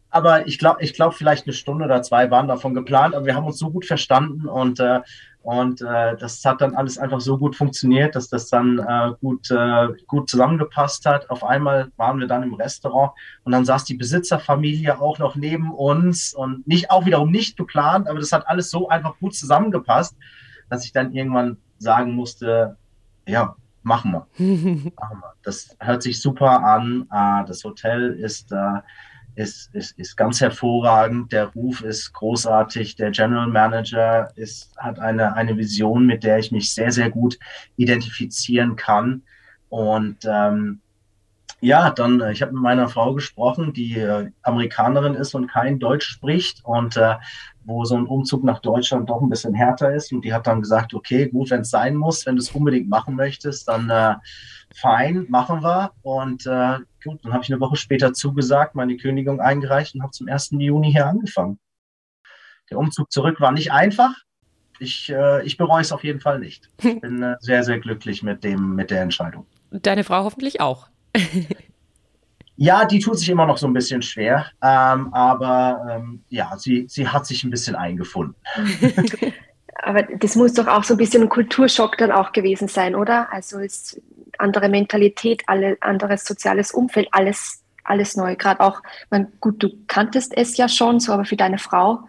[0.09, 3.35] aber ich glaube, ich glaube, vielleicht eine Stunde oder zwei waren davon geplant, aber wir
[3.35, 5.01] haben uns so gut verstanden und, äh,
[5.43, 9.51] und äh, das hat dann alles einfach so gut funktioniert, dass das dann äh, gut,
[9.51, 11.29] äh, gut zusammengepasst hat.
[11.29, 13.12] Auf einmal waren wir dann im Restaurant
[13.43, 18.08] und dann saß die Besitzerfamilie auch noch neben uns und nicht auch wiederum nicht geplant,
[18.08, 20.15] aber das hat alles so einfach gut zusammengepasst
[20.73, 22.77] dass ich dann irgendwann sagen musste,
[23.27, 24.27] ja, machen wir.
[24.99, 25.34] machen wir.
[25.43, 27.06] Das hört sich super an.
[27.10, 28.79] Ah, das Hotel ist, äh,
[29.36, 31.32] ist, ist, ist ganz hervorragend.
[31.32, 32.96] Der Ruf ist großartig.
[32.96, 37.38] Der General Manager ist, hat eine, eine Vision, mit der ich mich sehr, sehr gut
[37.76, 39.24] identifizieren kann.
[39.69, 40.80] Und ähm,
[41.62, 45.80] ja, dann, äh, ich habe mit meiner Frau gesprochen, die äh, Amerikanerin ist und kein
[45.80, 46.63] Deutsch spricht.
[46.63, 47.15] Und äh,
[47.65, 50.12] wo so ein Umzug nach Deutschland doch ein bisschen härter ist.
[50.12, 52.89] Und die hat dann gesagt, okay, gut, wenn es sein muss, wenn du es unbedingt
[52.89, 54.15] machen möchtest, dann äh,
[54.73, 55.91] fein, machen wir.
[56.01, 60.12] Und äh, gut, dann habe ich eine Woche später zugesagt, meine Kündigung eingereicht und habe
[60.12, 60.51] zum 1.
[60.51, 61.59] Juni hier angefangen.
[62.69, 64.13] Der Umzug zurück war nicht einfach.
[64.79, 66.69] Ich, äh, ich bereue es auf jeden Fall nicht.
[66.83, 69.45] Ich bin äh, sehr, sehr glücklich mit, dem, mit der Entscheidung.
[69.71, 70.88] Deine Frau hoffentlich auch.
[72.55, 76.86] Ja, die tut sich immer noch so ein bisschen schwer, ähm, aber ähm, ja, sie,
[76.88, 78.36] sie hat sich ein bisschen eingefunden.
[79.81, 83.33] aber das muss doch auch so ein bisschen ein Kulturschock dann auch gewesen sein, oder?
[83.33, 83.99] Also ist
[84.39, 88.36] andere Mentalität, alle, anderes soziales Umfeld, alles, alles neu.
[88.36, 92.00] Gerade auch, man, gut, du kanntest es ja schon, so aber für deine Frau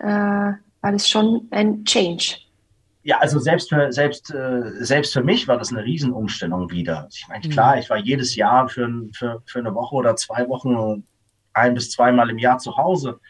[0.00, 2.36] äh, war das schon ein Change.
[3.02, 7.08] Ja, also selbst für, selbst, äh, selbst für mich war das eine Riesenumstellung wieder.
[7.12, 7.82] Ich meine, klar, mhm.
[7.82, 11.04] ich war jedes Jahr für, für, für eine Woche oder zwei Wochen
[11.52, 13.20] ein bis zweimal im Jahr zu Hause.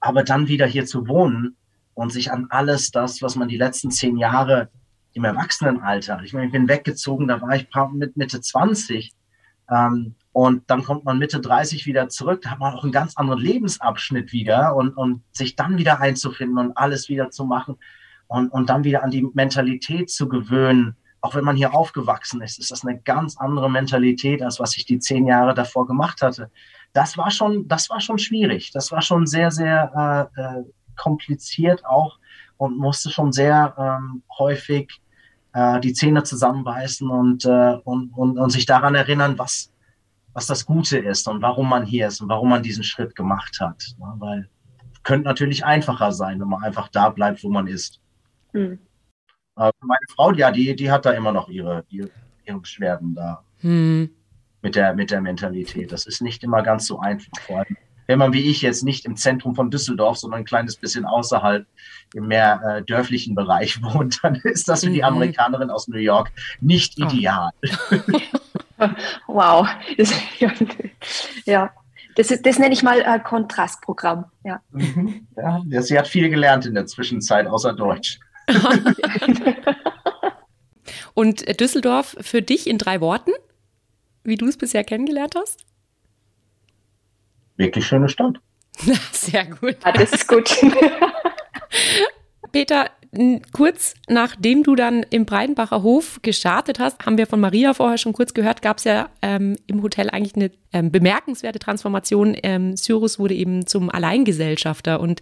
[0.00, 1.56] Aber dann wieder hier zu wohnen
[1.94, 4.68] und sich an alles das, was man die letzten zehn Jahre
[5.14, 9.12] im Erwachsenenalter, ich meine, ich bin weggezogen, da war ich mit Mitte 20.
[9.70, 13.16] Ähm, und dann kommt man Mitte 30 wieder zurück, da hat man auch einen ganz
[13.16, 17.76] anderen Lebensabschnitt wieder und, und sich dann wieder einzufinden und alles wieder zu machen
[18.26, 20.96] und, und dann wieder an die Mentalität zu gewöhnen.
[21.20, 24.84] Auch wenn man hier aufgewachsen ist, ist das eine ganz andere Mentalität, als was ich
[24.84, 26.50] die zehn Jahre davor gemacht hatte.
[26.92, 28.72] Das war schon, das war schon schwierig.
[28.72, 30.64] Das war schon sehr, sehr äh, äh,
[30.96, 32.18] kompliziert auch
[32.56, 35.00] und musste schon sehr ähm, häufig
[35.54, 39.72] äh, die Zähne zusammenbeißen und, äh, und, und, und sich daran erinnern, was,
[40.34, 43.58] was das Gute ist und warum man hier ist und warum man diesen Schritt gemacht
[43.60, 43.94] hat.
[43.98, 44.48] Ja, weil
[45.04, 48.00] könnte natürlich einfacher sein, wenn man einfach da bleibt, wo man ist.
[48.52, 48.78] Hm.
[49.56, 52.10] Äh, meine Frau, ja, die, die hat da immer noch ihre, ihre,
[52.44, 53.44] ihre Beschwerden da.
[53.58, 54.10] Hm.
[54.62, 55.92] Mit, der, mit der Mentalität.
[55.92, 57.38] Das ist nicht immer ganz so einfach.
[57.46, 60.76] Vor allem, wenn man wie ich jetzt nicht im Zentrum von Düsseldorf, sondern ein kleines
[60.76, 61.66] bisschen außerhalb
[62.14, 65.04] im mehr äh, dörflichen Bereich wohnt, dann ist das für die mhm.
[65.04, 67.06] Amerikanerin aus New York nicht ah.
[67.06, 67.50] ideal.
[68.78, 68.88] Oh.
[69.26, 69.68] wow.
[69.96, 70.12] Das,
[71.44, 71.70] ja.
[72.16, 74.26] Das, ist, das nenne ich mal äh, Kontrastprogramm.
[74.44, 74.60] Ja.
[74.70, 75.26] Mhm.
[75.36, 75.82] ja.
[75.82, 78.20] Sie hat viel gelernt in der Zwischenzeit, außer Deutsch.
[81.14, 83.30] Und Düsseldorf für dich in drei Worten,
[84.22, 85.64] wie du es bisher kennengelernt hast?
[87.56, 88.36] Wirklich schöne Stadt.
[89.12, 89.76] Sehr gut.
[89.84, 90.50] Ja, das ist gut.
[92.52, 92.90] Peter,
[93.52, 98.12] kurz nachdem du dann im Breidenbacher Hof gestartet hast, haben wir von Maria vorher schon
[98.12, 102.36] kurz gehört, gab es ja ähm, im Hotel eigentlich eine ähm, bemerkenswerte Transformation.
[102.42, 105.20] Ähm, Cyrus wurde eben zum Alleingesellschafter und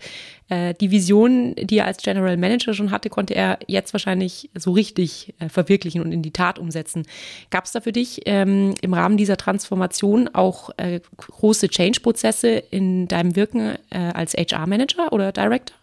[0.49, 4.73] äh, die Vision, die er als General Manager schon hatte, konnte er jetzt wahrscheinlich so
[4.73, 7.07] richtig äh, verwirklichen und in die Tat umsetzen.
[7.51, 13.09] Gab es da für dich ähm, im Rahmen dieser Transformation auch äh, große Change-Prozesse in
[13.09, 15.77] deinem Wirken äh, als HR-Manager oder Director?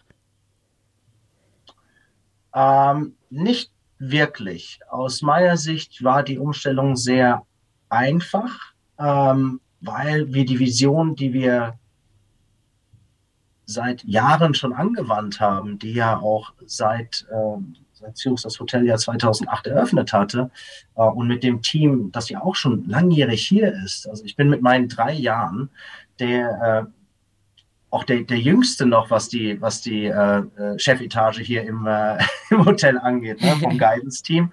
[2.54, 4.80] Ähm, nicht wirklich.
[4.88, 7.44] Aus meiner Sicht war die Umstellung sehr
[7.88, 11.78] einfach, ähm, weil wir die Vision, die wir
[13.66, 17.58] seit Jahren schon angewandt haben, die ja auch seit, äh,
[17.92, 20.50] seit Zürich das Hotel ja 2008 eröffnet hatte
[20.96, 24.08] äh, und mit dem Team, das ja auch schon langjährig hier ist.
[24.08, 25.70] Also ich bin mit meinen drei Jahren
[26.18, 26.99] der äh,
[27.90, 32.18] auch der, der Jüngste noch, was die, was die äh, äh Chefetage hier im, äh,
[32.50, 34.52] im Hotel angeht, ne, vom Guidance-Team.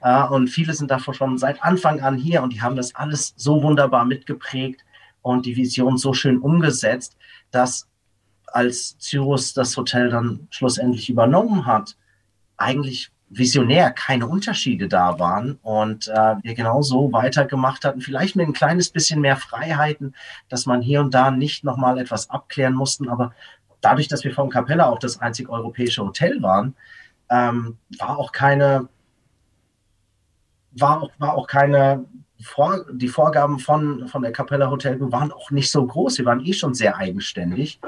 [0.00, 3.34] Äh, und viele sind davon schon seit Anfang an hier und die haben das alles
[3.36, 4.84] so wunderbar mitgeprägt
[5.22, 7.16] und die Vision so schön umgesetzt,
[7.50, 7.86] dass
[8.46, 11.96] als Cyrus das Hotel dann schlussendlich übernommen hat,
[12.56, 18.52] eigentlich visionär keine Unterschiede da waren und äh, wir genauso weitergemacht hatten, vielleicht mit ein
[18.52, 20.14] kleines bisschen mehr Freiheiten,
[20.48, 23.32] dass man hier und da nicht nochmal etwas abklären mussten, aber
[23.80, 26.74] dadurch, dass wir vom Capella auch das einzig europäische Hotel waren,
[27.30, 28.88] ähm, war auch keine,
[30.72, 32.04] war auch, war auch keine,
[32.40, 36.44] Vor die Vorgaben von, von der Capella Hotel waren auch nicht so groß, wir waren
[36.44, 37.80] eh schon sehr eigenständig.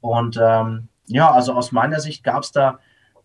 [0.00, 2.78] Und ähm, ja, also aus meiner Sicht gab es da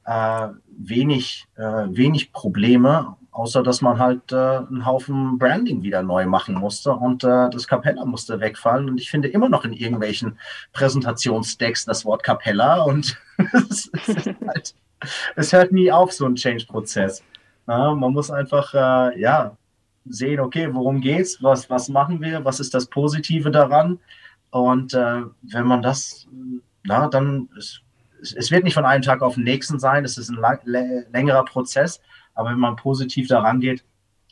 [0.05, 6.25] äh, wenig, äh, wenig Probleme, außer dass man halt äh, einen Haufen Branding wieder neu
[6.25, 8.89] machen musste und äh, das Capella musste wegfallen.
[8.89, 10.39] Und ich finde immer noch in irgendwelchen
[10.73, 13.17] Präsentationsdecks das Wort Capella und
[13.69, 13.91] es,
[14.45, 14.75] halt,
[15.35, 17.23] es, hört nie auf, so ein Change-Prozess.
[17.67, 19.57] Man muss einfach, äh, ja,
[20.05, 23.99] sehen, okay, worum geht's, was, was machen wir, was ist das Positive daran?
[24.51, 26.27] Und äh, wenn man das,
[26.83, 27.81] na, dann ist
[28.21, 31.45] es wird nicht von einem Tag auf den nächsten sein, es ist ein lang, längerer
[31.45, 32.01] Prozess,
[32.33, 33.83] aber wenn man positiv daran geht,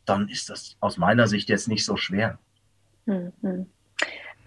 [0.05, 2.37] dann ist das aus meiner Sicht jetzt nicht so schwer.
[3.05, 3.67] Mhm.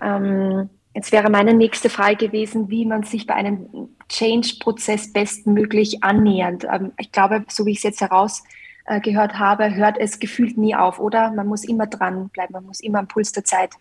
[0.00, 6.64] Ähm, jetzt wäre meine nächste Frage gewesen, wie man sich bei einem Change-Prozess bestmöglich annähert.
[6.64, 10.74] Ähm, ich glaube, so wie ich es jetzt herausgehört äh, habe, hört es gefühlt nie
[10.74, 11.32] auf, oder?
[11.32, 13.74] Man muss immer dranbleiben, man muss immer am Puls der Zeit,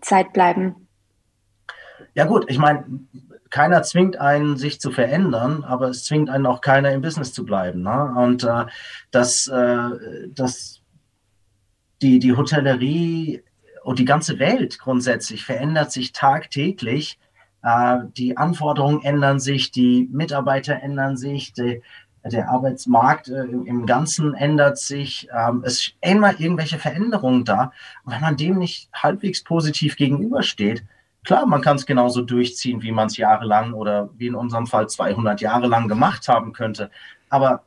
[0.00, 0.88] Zeit bleiben.
[2.14, 2.84] Ja gut, ich meine,
[3.52, 7.44] keiner zwingt einen, sich zu verändern, aber es zwingt einen auch keiner im Business zu
[7.44, 7.82] bleiben.
[7.82, 8.14] Ne?
[8.16, 8.64] Und äh,
[9.10, 9.90] dass, äh,
[10.34, 10.80] dass
[12.00, 13.42] die, die Hotellerie
[13.84, 17.18] und die ganze Welt grundsätzlich verändert sich tagtäglich.
[17.62, 21.82] Äh, die Anforderungen ändern sich, die Mitarbeiter ändern sich, die,
[22.24, 25.28] der Arbeitsmarkt äh, im Ganzen ändert sich.
[25.30, 27.72] Ähm, es ist immer irgendwelche Veränderungen da.
[28.04, 30.84] Und wenn man dem nicht halbwegs positiv gegenübersteht,
[31.24, 34.88] Klar, man kann es genauso durchziehen, wie man es jahrelang oder wie in unserem Fall
[34.88, 36.90] 200 Jahre lang gemacht haben könnte.
[37.28, 37.64] Aber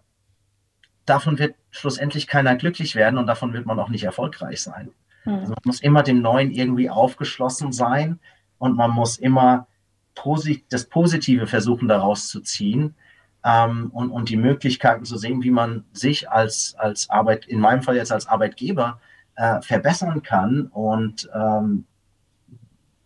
[1.06, 4.92] davon wird schlussendlich keiner glücklich werden und davon wird man auch nicht erfolgreich sein.
[5.24, 5.34] Mhm.
[5.34, 8.20] Also man muss immer dem Neuen irgendwie aufgeschlossen sein
[8.58, 9.68] und man muss immer
[10.16, 12.96] posit das Positive versuchen daraus zu ziehen
[13.44, 17.84] ähm, und, und die Möglichkeiten zu sehen, wie man sich als, als Arbeit, in meinem
[17.84, 19.00] Fall jetzt als Arbeitgeber,
[19.36, 21.86] äh, verbessern kann und ähm,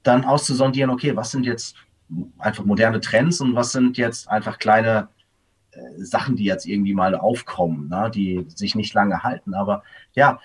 [0.04, 1.76] dann auszusondieren, okay, was sind jetzt
[2.38, 5.10] einfach moderne Trends und was sind jetzt einfach kleine
[5.72, 9.54] äh, Sachen, die jetzt irgendwie mal aufkommen, ne, die sich nicht lange halten.
[9.54, 9.84] Aber
[10.14, 10.40] ja,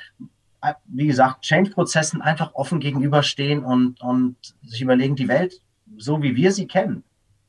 [0.63, 5.61] äh, wie gesagt, Change-Prozessen einfach offen gegenüberstehen und, und sich überlegen, die Welt,
[5.97, 7.05] so wie wir sie kennen,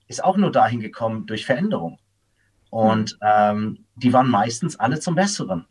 [0.08, 1.98] ist auch nur dahin gekommen durch Veränderung.
[2.70, 5.66] Und ähm, die waren meistens alle zum Besseren.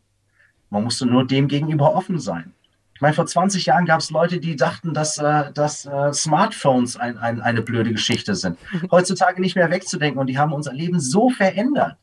[0.71, 2.54] Man musste nur dem gegenüber offen sein.
[2.95, 6.95] Ich meine, vor 20 Jahren gab es Leute, die dachten, dass, äh, dass äh, Smartphones
[6.95, 8.57] ein, ein, eine blöde Geschichte sind.
[8.89, 11.97] Heutzutage nicht mehr wegzudenken und die haben unser Leben so verändert.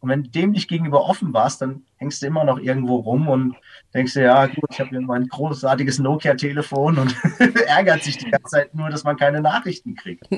[0.00, 3.28] Und wenn du dem nicht gegenüber offen warst, dann hängst du immer noch irgendwo rum
[3.28, 3.54] und
[3.94, 7.16] denkst dir, ja gut, ich habe hier mein großartiges Nokia-Telefon und
[7.66, 10.28] ärgert sich die ganze Zeit nur, dass man keine Nachrichten kriegt.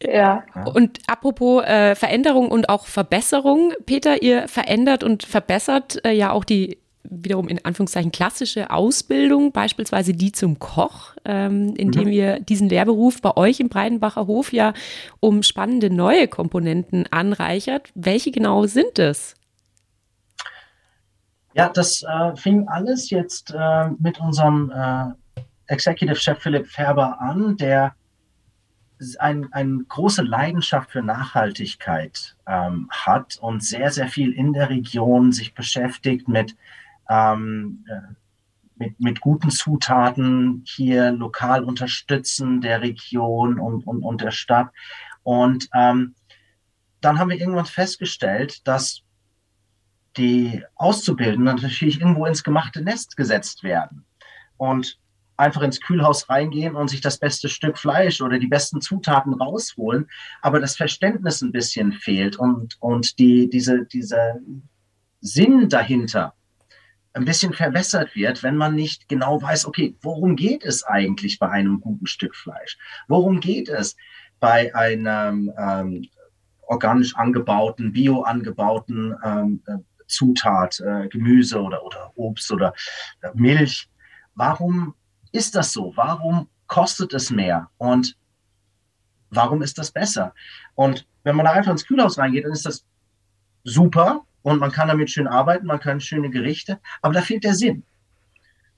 [0.00, 0.44] ja.
[0.72, 6.44] Und apropos äh, Veränderung und auch Verbesserung, Peter, ihr verändert und verbessert äh, ja auch
[6.44, 12.12] die wiederum in Anführungszeichen klassische Ausbildung, beispielsweise die zum Koch, ähm, indem mhm.
[12.12, 14.72] ihr diesen Lehrberuf bei euch im Breidenbacher Hof ja
[15.20, 17.90] um spannende neue Komponenten anreichert.
[17.94, 19.34] Welche genau sind es?
[21.54, 27.56] Ja, das äh, fing alles jetzt äh, mit unserem äh, Executive Chef Philipp Färber an,
[27.56, 27.94] der
[29.18, 35.32] ein, eine große Leidenschaft für Nachhaltigkeit ähm, hat und sehr, sehr viel in der Region
[35.32, 36.56] sich beschäftigt mit,
[37.08, 38.14] ähm, äh,
[38.76, 44.70] mit, mit guten Zutaten hier lokal unterstützen der Region und, und, und der Stadt.
[45.22, 46.14] Und ähm,
[47.00, 49.02] dann haben wir irgendwann festgestellt, dass
[50.16, 54.04] die Auszubildenden natürlich irgendwo ins gemachte Nest gesetzt werden.
[54.56, 54.98] Und
[55.36, 60.08] einfach ins Kühlhaus reingehen und sich das beste Stück Fleisch oder die besten Zutaten rausholen,
[60.42, 64.36] aber das Verständnis ein bisschen fehlt und, und die, diese, dieser
[65.20, 66.34] Sinn dahinter
[67.14, 71.48] ein bisschen verwässert wird, wenn man nicht genau weiß, okay, worum geht es eigentlich bei
[71.48, 72.76] einem guten Stück Fleisch?
[73.06, 73.96] Worum geht es
[74.40, 76.08] bei einem ähm,
[76.62, 82.74] organisch angebauten, bio angebauten ähm, äh, Zutat, äh, Gemüse oder, oder Obst oder
[83.22, 83.88] äh, Milch?
[84.34, 84.94] Warum
[85.30, 85.92] ist das so?
[85.94, 87.70] Warum kostet es mehr?
[87.76, 88.16] Und
[89.30, 90.34] warum ist das besser?
[90.74, 92.84] Und wenn man da einfach ins Kühlhaus reingeht, dann ist das
[93.62, 97.54] super und man kann damit schön arbeiten, man kann schöne Gerichte, aber da fehlt der
[97.54, 97.82] Sinn.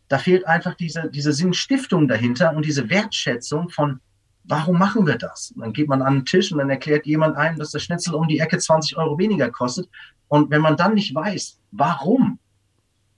[0.08, 3.98] Da fehlt einfach diese, diese Sinnstiftung dahinter und diese Wertschätzung von,
[4.44, 5.50] warum machen wir das?
[5.50, 8.14] Und dann geht man an den Tisch und dann erklärt jemand einem, dass der Schnitzel
[8.14, 9.88] um die Ecke 20 Euro weniger kostet.
[10.28, 12.38] Und wenn man dann nicht weiß, warum,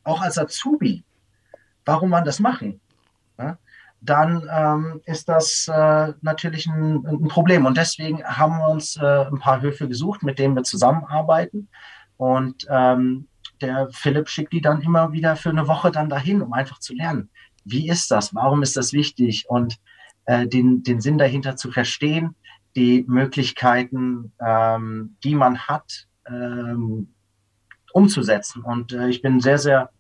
[0.05, 1.05] auch als Azubi,
[1.85, 2.81] warum man das machen,
[3.39, 3.59] ja,
[4.01, 7.67] dann ähm, ist das äh, natürlich ein, ein, Problem.
[7.67, 11.69] Und deswegen haben wir uns äh, ein paar Höfe gesucht, mit denen wir zusammenarbeiten.
[12.19, 13.29] Und ähm,
[13.63, 16.95] der Philipp schickt die dann immer wieder für eine Woche dann dahin, um einfach zu
[16.95, 17.31] lernen.
[17.65, 18.35] Wie ist das?
[18.35, 19.47] Warum ist das wichtig?
[19.49, 19.79] Und
[20.27, 22.35] äh, den, den Sinn dahinter zu verstehen,
[22.77, 27.15] die Möglichkeiten, ähm, die man hat, ähm,
[27.93, 28.63] umzusetzen.
[28.63, 29.91] Und äh, ich bin sehr, sehr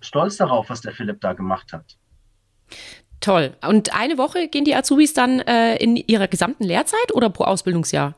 [0.00, 1.96] stolz darauf, was der Philipp da gemacht hat.
[3.20, 3.56] Toll.
[3.66, 8.14] Und eine Woche gehen die Azubis dann äh, in ihrer gesamten Lehrzeit oder pro Ausbildungsjahr?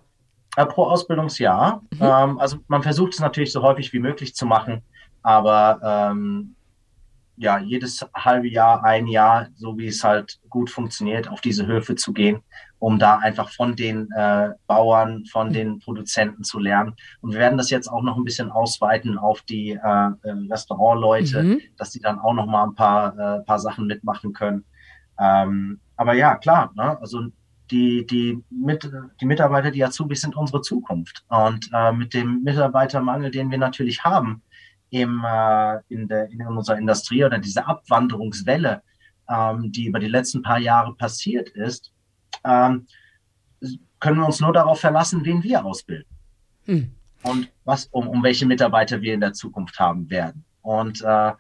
[0.56, 1.82] Äh, pro Ausbildungsjahr.
[1.92, 1.98] Mhm.
[2.00, 4.82] Ähm, also man versucht es natürlich so häufig wie möglich zu machen,
[5.22, 5.80] aber
[6.12, 6.54] ähm,
[7.36, 11.96] ja, jedes halbe Jahr, ein Jahr, so wie es halt gut funktioniert, auf diese Höfe
[11.96, 12.42] zu gehen,
[12.78, 16.94] um da einfach von den äh, Bauern, von den Produzenten zu lernen.
[17.20, 21.42] Und wir werden das jetzt auch noch ein bisschen ausweiten auf die äh, äh Restaurantleute,
[21.42, 21.60] mhm.
[21.76, 24.64] dass die dann auch noch mal ein paar, äh, paar Sachen mitmachen können.
[25.18, 26.98] Ähm, aber ja, klar, ne?
[27.00, 27.20] also
[27.70, 31.24] die, die, mit, die Mitarbeiter, die Azubis sind unsere Zukunft.
[31.28, 34.42] Und äh, mit dem Mitarbeitermangel, den wir natürlich haben,
[34.90, 38.82] im, äh, in, der, in unserer Industrie oder diese Abwanderungswelle,
[39.28, 41.92] ähm, die über die letzten paar Jahre passiert ist,
[42.44, 42.86] ähm,
[43.98, 46.16] können wir uns nur darauf verlassen, wen wir ausbilden.
[46.66, 46.94] Hm.
[47.22, 50.44] Und was, um, um welche Mitarbeiter wir in der Zukunft haben werden.
[50.62, 51.32] Und äh,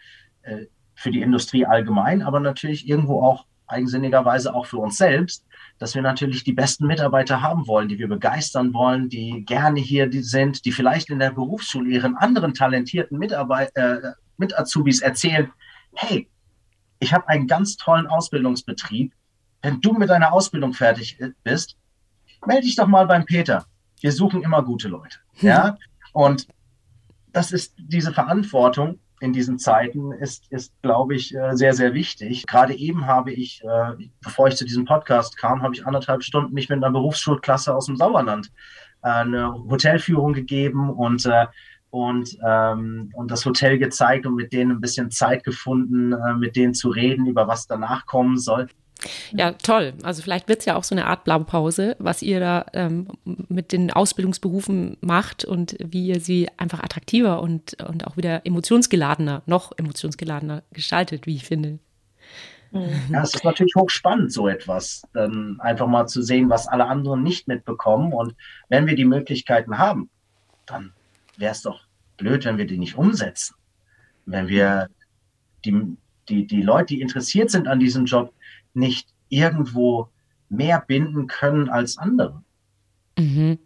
[0.42, 5.44] äh für die Industrie allgemein, aber natürlich irgendwo auch eigensinnigerweise auch für uns selbst,
[5.78, 10.08] dass wir natürlich die besten Mitarbeiter haben wollen, die wir begeistern wollen, die gerne hier
[10.22, 15.50] sind, die vielleicht in der Berufsschule ihren anderen talentierten Mitarbeit äh, mit Azubis erzählen,
[15.94, 16.28] hey,
[17.00, 19.12] ich habe einen ganz tollen Ausbildungsbetrieb.
[19.62, 21.76] Wenn du mit deiner Ausbildung fertig bist,
[22.46, 23.66] melde dich doch mal beim Peter.
[24.00, 25.18] Wir suchen immer gute Leute.
[25.34, 25.48] Hm.
[25.48, 25.78] Ja?
[26.12, 26.46] Und
[27.32, 32.46] das ist diese Verantwortung, in diesen Zeiten ist, ist glaube ich, äh, sehr, sehr wichtig.
[32.46, 36.52] Gerade eben habe ich, äh, bevor ich zu diesem Podcast kam, habe ich anderthalb Stunden
[36.52, 38.52] mich mit einer Berufsschulklasse aus dem Sauerland
[39.02, 41.28] äh, eine Hotelführung gegeben und
[41.90, 46.74] und, ähm, und das Hotel gezeigt und mit denen ein bisschen Zeit gefunden, mit denen
[46.74, 48.66] zu reden, über was danach kommen soll.
[49.32, 49.94] Ja, toll.
[50.02, 53.72] Also vielleicht wird es ja auch so eine Art Blaupause, was ihr da ähm, mit
[53.72, 59.72] den Ausbildungsberufen macht und wie ihr sie einfach attraktiver und, und auch wieder emotionsgeladener, noch
[59.76, 61.78] emotionsgeladener gestaltet, wie ich finde.
[63.08, 65.02] Ja, es ist natürlich hochspannend, so etwas.
[65.12, 68.12] Dann einfach mal zu sehen, was alle anderen nicht mitbekommen.
[68.12, 68.34] Und
[68.68, 70.10] wenn wir die Möglichkeiten haben,
[70.66, 70.92] dann
[71.36, 71.82] wäre es doch
[72.16, 73.54] blöd, wenn wir die nicht umsetzen.
[74.26, 74.88] Wenn wir
[75.64, 75.96] die,
[76.28, 78.32] die, die Leute, die interessiert sind an diesem Job,
[78.74, 80.08] nicht irgendwo
[80.48, 82.42] mehr binden können als andere.
[83.18, 83.58] Mhm.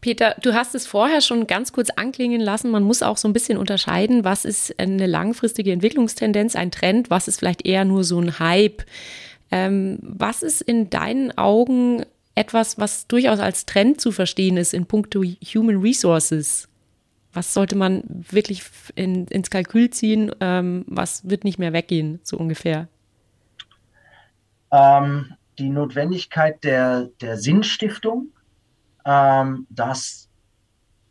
[0.00, 2.72] Peter, du hast es vorher schon ganz kurz anklingen lassen.
[2.72, 7.28] Man muss auch so ein bisschen unterscheiden, was ist eine langfristige Entwicklungstendenz, ein Trend, was
[7.28, 8.82] ist vielleicht eher nur so ein Hype.
[9.52, 14.86] Ähm, was ist in deinen Augen etwas, was durchaus als Trend zu verstehen ist in
[14.86, 16.68] puncto Human Resources?
[17.32, 18.62] Was sollte man wirklich
[18.96, 20.32] in, ins Kalkül ziehen?
[20.40, 22.88] Ähm, was wird nicht mehr weggehen, so ungefähr?
[24.72, 28.28] Ähm, die Notwendigkeit der, der Sinnstiftung,
[29.04, 30.28] ähm, dass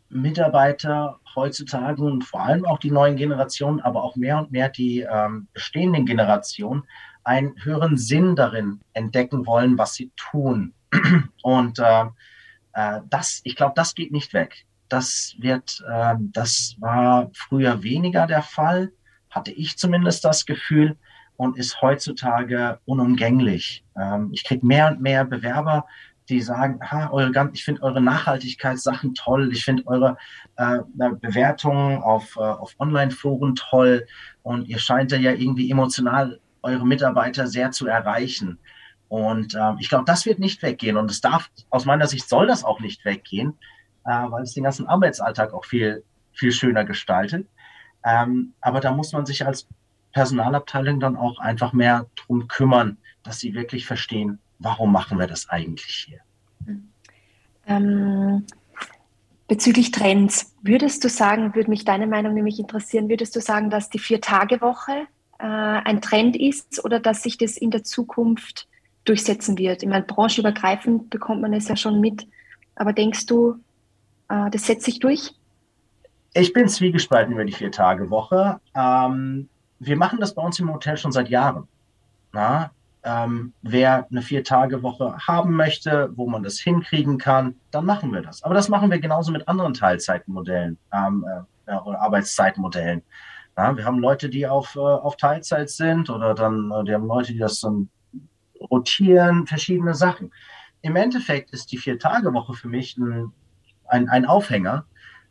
[0.08, 5.00] Mitarbeiter heutzutage und vor allem auch die neuen Generationen, aber auch mehr und mehr die
[5.00, 6.84] ähm, bestehenden Generationen
[7.24, 10.74] einen höheren Sinn darin entdecken wollen, was sie tun.
[11.42, 12.04] Und äh,
[12.74, 14.66] äh, das, ich glaube, das geht nicht weg.
[14.88, 18.92] Das wird, äh, das war früher weniger der Fall,
[19.30, 20.96] hatte ich zumindest das Gefühl
[21.36, 23.84] und ist heutzutage unumgänglich.
[23.96, 25.86] Ähm, ich kriege mehr und mehr Bewerber,
[26.28, 30.16] die sagen, ha, eure, ich finde eure Nachhaltigkeitssachen toll, ich finde eure
[30.56, 34.06] äh, Bewertungen auf, äh, auf Online-Foren toll
[34.42, 38.58] und ihr scheint ja irgendwie emotional eure Mitarbeiter sehr zu erreichen.
[39.08, 42.46] Und äh, ich glaube, das wird nicht weggehen und es darf, aus meiner Sicht soll
[42.46, 43.58] das auch nicht weggehen,
[44.04, 47.46] äh, weil es den ganzen Arbeitsalltag auch viel, viel schöner gestaltet.
[48.04, 49.68] Ähm, aber da muss man sich als
[50.12, 55.48] Personalabteilung dann auch einfach mehr drum kümmern, dass sie wirklich verstehen, warum machen wir das
[55.48, 56.20] eigentlich hier?
[57.66, 58.46] Ähm,
[59.48, 63.90] bezüglich Trends, würdest du sagen, würde mich deine Meinung nämlich interessieren, würdest du sagen, dass
[63.90, 65.06] die Vier-Tage-Woche
[65.38, 68.68] äh, ein Trend ist oder dass sich das in der Zukunft
[69.04, 69.82] durchsetzen wird?
[69.82, 72.26] Ich meine, branchenübergreifend bekommt man es ja schon mit,
[72.74, 73.56] aber denkst du,
[74.28, 75.34] äh, das setzt sich durch?
[76.34, 78.58] Ich bin zwiegespalten über die Vier-Tage-Woche.
[78.74, 79.48] Ähm,
[79.84, 81.66] wir machen das bei uns im Hotel schon seit Jahren.
[82.32, 82.70] Na,
[83.02, 88.44] ähm, wer eine Vier-Tage-Woche haben möchte, wo man das hinkriegen kann, dann machen wir das.
[88.44, 91.26] Aber das machen wir genauso mit anderen Teilzeitmodellen ähm,
[91.66, 93.02] äh, oder Arbeitszeitmodellen.
[93.56, 97.06] Ja, wir haben Leute, die auf, äh, auf Teilzeit sind oder dann, äh, die haben
[97.06, 97.88] Leute, die das dann
[98.60, 100.32] rotieren, verschiedene Sachen.
[100.82, 103.32] Im Endeffekt ist die Vier-Tage-Woche für mich ein,
[103.86, 104.84] ein, ein Aufhänger,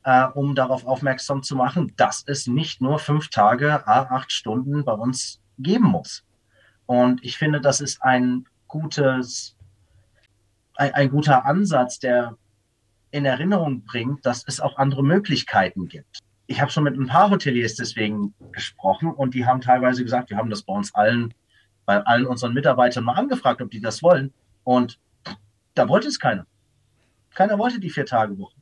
[0.04, 4.94] äh, um darauf aufmerksam zu machen, dass es nicht nur fünf Tage, acht Stunden bei
[4.94, 6.24] uns geben muss.
[6.86, 9.56] Und ich finde, das ist ein gutes,
[10.76, 12.38] ein, ein guter Ansatz, der
[13.12, 16.20] in Erinnerung bringt, dass es auch andere Möglichkeiten gibt.
[16.48, 20.38] Ich habe schon mit ein paar Hoteliers deswegen gesprochen und die haben teilweise gesagt, wir
[20.38, 21.34] haben das bei uns allen,
[21.86, 24.34] bei allen unseren Mitarbeitern mal angefragt, ob die das wollen.
[24.64, 25.00] Und
[25.76, 26.46] da wollte es keiner.
[27.34, 28.61] Keiner wollte die Vier-Tage-Woche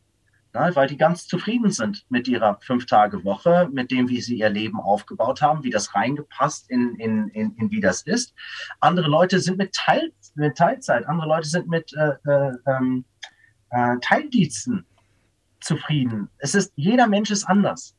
[0.54, 4.80] ne, weil die ganz zufrieden sind mit ihrer Fünf-Tage-Woche, mit dem, wie sie ihr Leben
[4.80, 8.34] aufgebaut haben, wie das reingepasst in, in, in, in wie das ist.
[8.80, 13.06] Andere Leute sind mit, Teil, mit Teilzeit, andere Leute sind mit äh, äh, ähm,
[13.70, 14.86] äh, Teildiensten
[15.62, 16.30] zufrieden.
[16.38, 17.96] Es ist, jeder Mensch ist anders.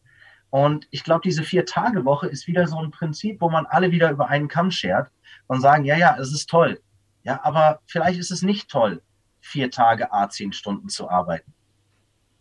[0.50, 4.28] Und ich glaube, diese Vier-Tage-Woche ist wieder so ein Prinzip, wo man alle wieder über
[4.28, 5.10] einen Kamm schert
[5.46, 6.80] und sagen, ja, ja, es ist toll.
[7.22, 9.02] Ja, aber vielleicht ist es nicht toll,
[9.40, 11.52] vier Tage A zehn Stunden zu arbeiten.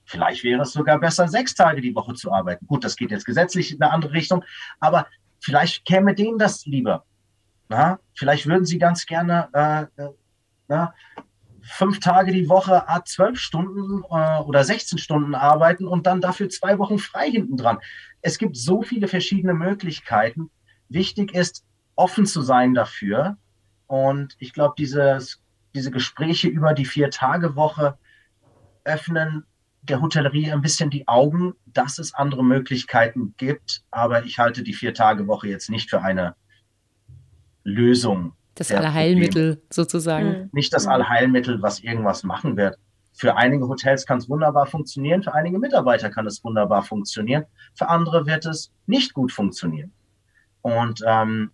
[0.09, 2.65] Vielleicht wäre es sogar besser, sechs Tage die Woche zu arbeiten.
[2.65, 4.43] Gut, das geht jetzt gesetzlich in eine andere Richtung,
[4.79, 5.05] aber
[5.39, 7.05] vielleicht käme denen das lieber.
[7.67, 7.99] Na?
[8.15, 10.09] Vielleicht würden sie ganz gerne äh, äh,
[10.67, 10.95] na,
[11.61, 16.49] fünf Tage die Woche a zwölf Stunden äh, oder 16 Stunden arbeiten und dann dafür
[16.49, 17.77] zwei Wochen frei hinten dran.
[18.23, 20.49] Es gibt so viele verschiedene Möglichkeiten.
[20.87, 21.63] Wichtig ist,
[21.95, 23.37] offen zu sein dafür.
[23.85, 25.37] Und ich glaube, diese
[25.91, 27.99] Gespräche über die Vier-Tage-Woche
[28.85, 29.45] öffnen
[29.81, 33.83] der Hotellerie ein bisschen die Augen, dass es andere Möglichkeiten gibt.
[33.91, 36.35] Aber ich halte die Vier-Tage-Woche jetzt nicht für eine
[37.63, 38.33] Lösung.
[38.55, 40.27] Das Allheilmittel sozusagen.
[40.27, 40.49] Mhm.
[40.51, 42.77] Nicht das Allheilmittel, was irgendwas machen wird.
[43.13, 47.89] Für einige Hotels kann es wunderbar funktionieren, für einige Mitarbeiter kann es wunderbar funktionieren, für
[47.89, 49.91] andere wird es nicht gut funktionieren.
[50.61, 51.51] Und ähm,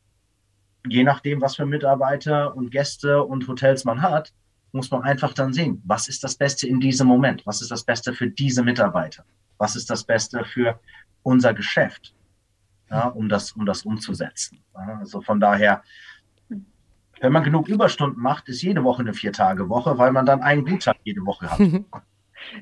[0.88, 4.32] je nachdem, was für Mitarbeiter und Gäste und Hotels man hat,
[4.76, 7.46] muss man einfach dann sehen, was ist das Beste in diesem Moment?
[7.46, 9.26] Was ist das Beste für diese Mitarbeiter?
[9.58, 10.80] Was ist das Beste für
[11.24, 12.14] unser Geschäft?
[12.92, 14.60] Ja, um das, um das umzusetzen.
[14.74, 15.82] Also von daher,
[17.20, 20.98] wenn man genug Überstunden macht, ist jede Woche eine Vier-Tage-Woche, weil man dann einen Guttag
[21.04, 21.60] jede Woche hat.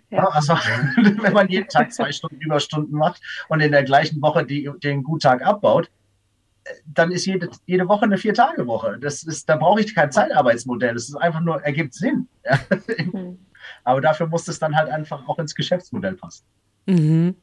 [0.09, 0.29] Ja.
[0.29, 0.53] also
[1.21, 5.03] wenn man jeden Tag zwei Stunden Überstunden macht und in der gleichen Woche die, den
[5.03, 5.89] Guttag abbaut,
[6.85, 8.97] dann ist jede, jede Woche eine Vier-Tage-Woche.
[9.01, 10.93] Das ist, da brauche ich kein Zeitarbeitsmodell.
[10.93, 12.27] Das ist einfach nur, ergibt Sinn.
[12.45, 12.59] Ja.
[12.97, 13.39] Mhm.
[13.85, 16.43] Aber dafür muss es dann halt einfach auch ins Geschäftsmodell passen.
[16.85, 17.35] Mhm.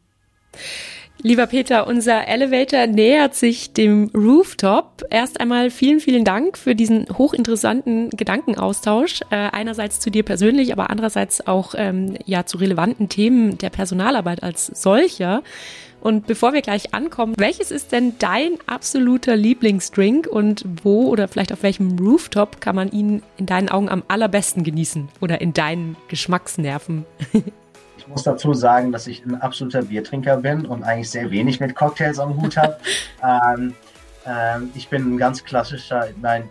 [1.23, 5.05] Lieber Peter, unser Elevator nähert sich dem Rooftop.
[5.11, 9.21] Erst einmal vielen, vielen Dank für diesen hochinteressanten Gedankenaustausch.
[9.31, 14.43] Äh, einerseits zu dir persönlich, aber andererseits auch ähm, ja zu relevanten Themen der Personalarbeit
[14.43, 15.43] als solcher.
[16.01, 21.53] Und bevor wir gleich ankommen, welches ist denn dein absoluter Lieblingsdrink und wo oder vielleicht
[21.53, 25.97] auf welchem Rooftop kann man ihn in deinen Augen am allerbesten genießen oder in deinen
[26.09, 27.05] Geschmacksnerven?
[27.99, 31.75] ich muss dazu sagen, dass ich ein absoluter Biertrinker bin und eigentlich sehr wenig mit
[31.75, 32.79] Cocktails am Hut habe.
[33.23, 33.75] ähm,
[34.27, 36.49] ähm, ich bin ein ganz klassischer, mein,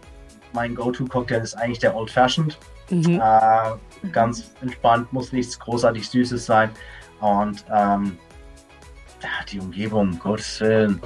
[0.54, 2.58] mein Go-To-Cocktail ist eigentlich der Old Fashioned.
[2.91, 3.20] Mhm.
[3.20, 6.70] Äh, ganz entspannt, muss nichts großartig Süßes sein.
[7.20, 8.18] Und ähm,
[9.51, 11.01] die Umgebung, Gottes Willen.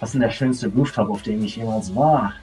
[0.00, 2.34] Was ist denn der schönste Rooftop, auf dem ich jemals war?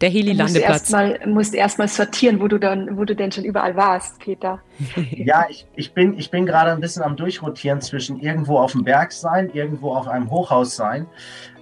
[0.00, 0.90] Der Heli-Landeplatz.
[0.90, 4.60] Du musst erstmal erst sortieren, wo du, dann, wo du denn schon überall warst, Peter.
[5.10, 8.84] ja, ich, ich bin, ich bin gerade ein bisschen am Durchrotieren zwischen irgendwo auf dem
[8.84, 11.06] Berg sein, irgendwo auf einem Hochhaus sein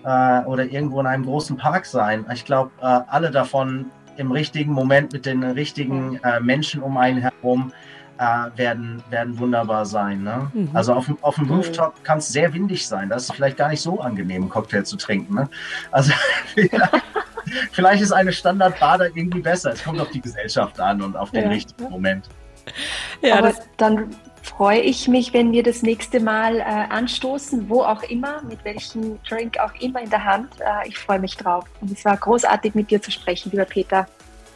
[0.05, 2.27] äh, oder irgendwo in einem großen Park sein.
[2.33, 7.19] Ich glaube, äh, alle davon im richtigen Moment mit den richtigen äh, Menschen um einen
[7.19, 7.73] herum
[8.19, 10.23] äh, werden, werden wunderbar sein.
[10.23, 10.51] Ne?
[10.53, 10.71] Mhm.
[10.73, 13.09] Also auf, auf dem Rooftop kann es sehr windig sein.
[13.09, 15.35] Das ist vielleicht gar nicht so angenehm, einen Cocktail zu trinken.
[15.35, 15.49] Ne?
[15.91, 16.13] Also
[17.73, 19.73] vielleicht ist eine Standardbader irgendwie besser.
[19.73, 21.51] Es kommt auf die Gesellschaft an und auf den ja.
[21.51, 22.29] richtigen Moment.
[23.23, 28.03] Ja, Aber dann freue ich mich, wenn wir das nächste Mal äh, anstoßen, wo auch
[28.05, 30.61] immer, mit welchem Drink auch immer in der Hand.
[30.61, 31.65] Äh, ich freue mich drauf.
[31.81, 34.07] Und es war großartig, mit dir zu sprechen, lieber Peter.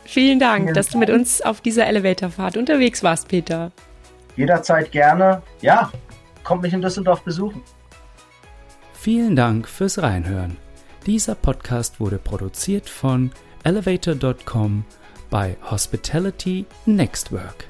[0.09, 3.73] Vielen Dank, Vielen dass du mit uns auf dieser Elevatorfahrt unterwegs warst, Peter.
[4.37, 5.43] Jederzeit gerne.
[5.61, 5.93] Ja,
[6.45, 7.61] kommt mich in Düsseldorf besuchen.
[8.95, 10.57] Vielen Dank fürs Reinhören.
[11.05, 13.33] Dieser Podcast wurde produziert von
[13.65, 14.87] elevator.com
[15.29, 17.69] bei Hospitality Next Work.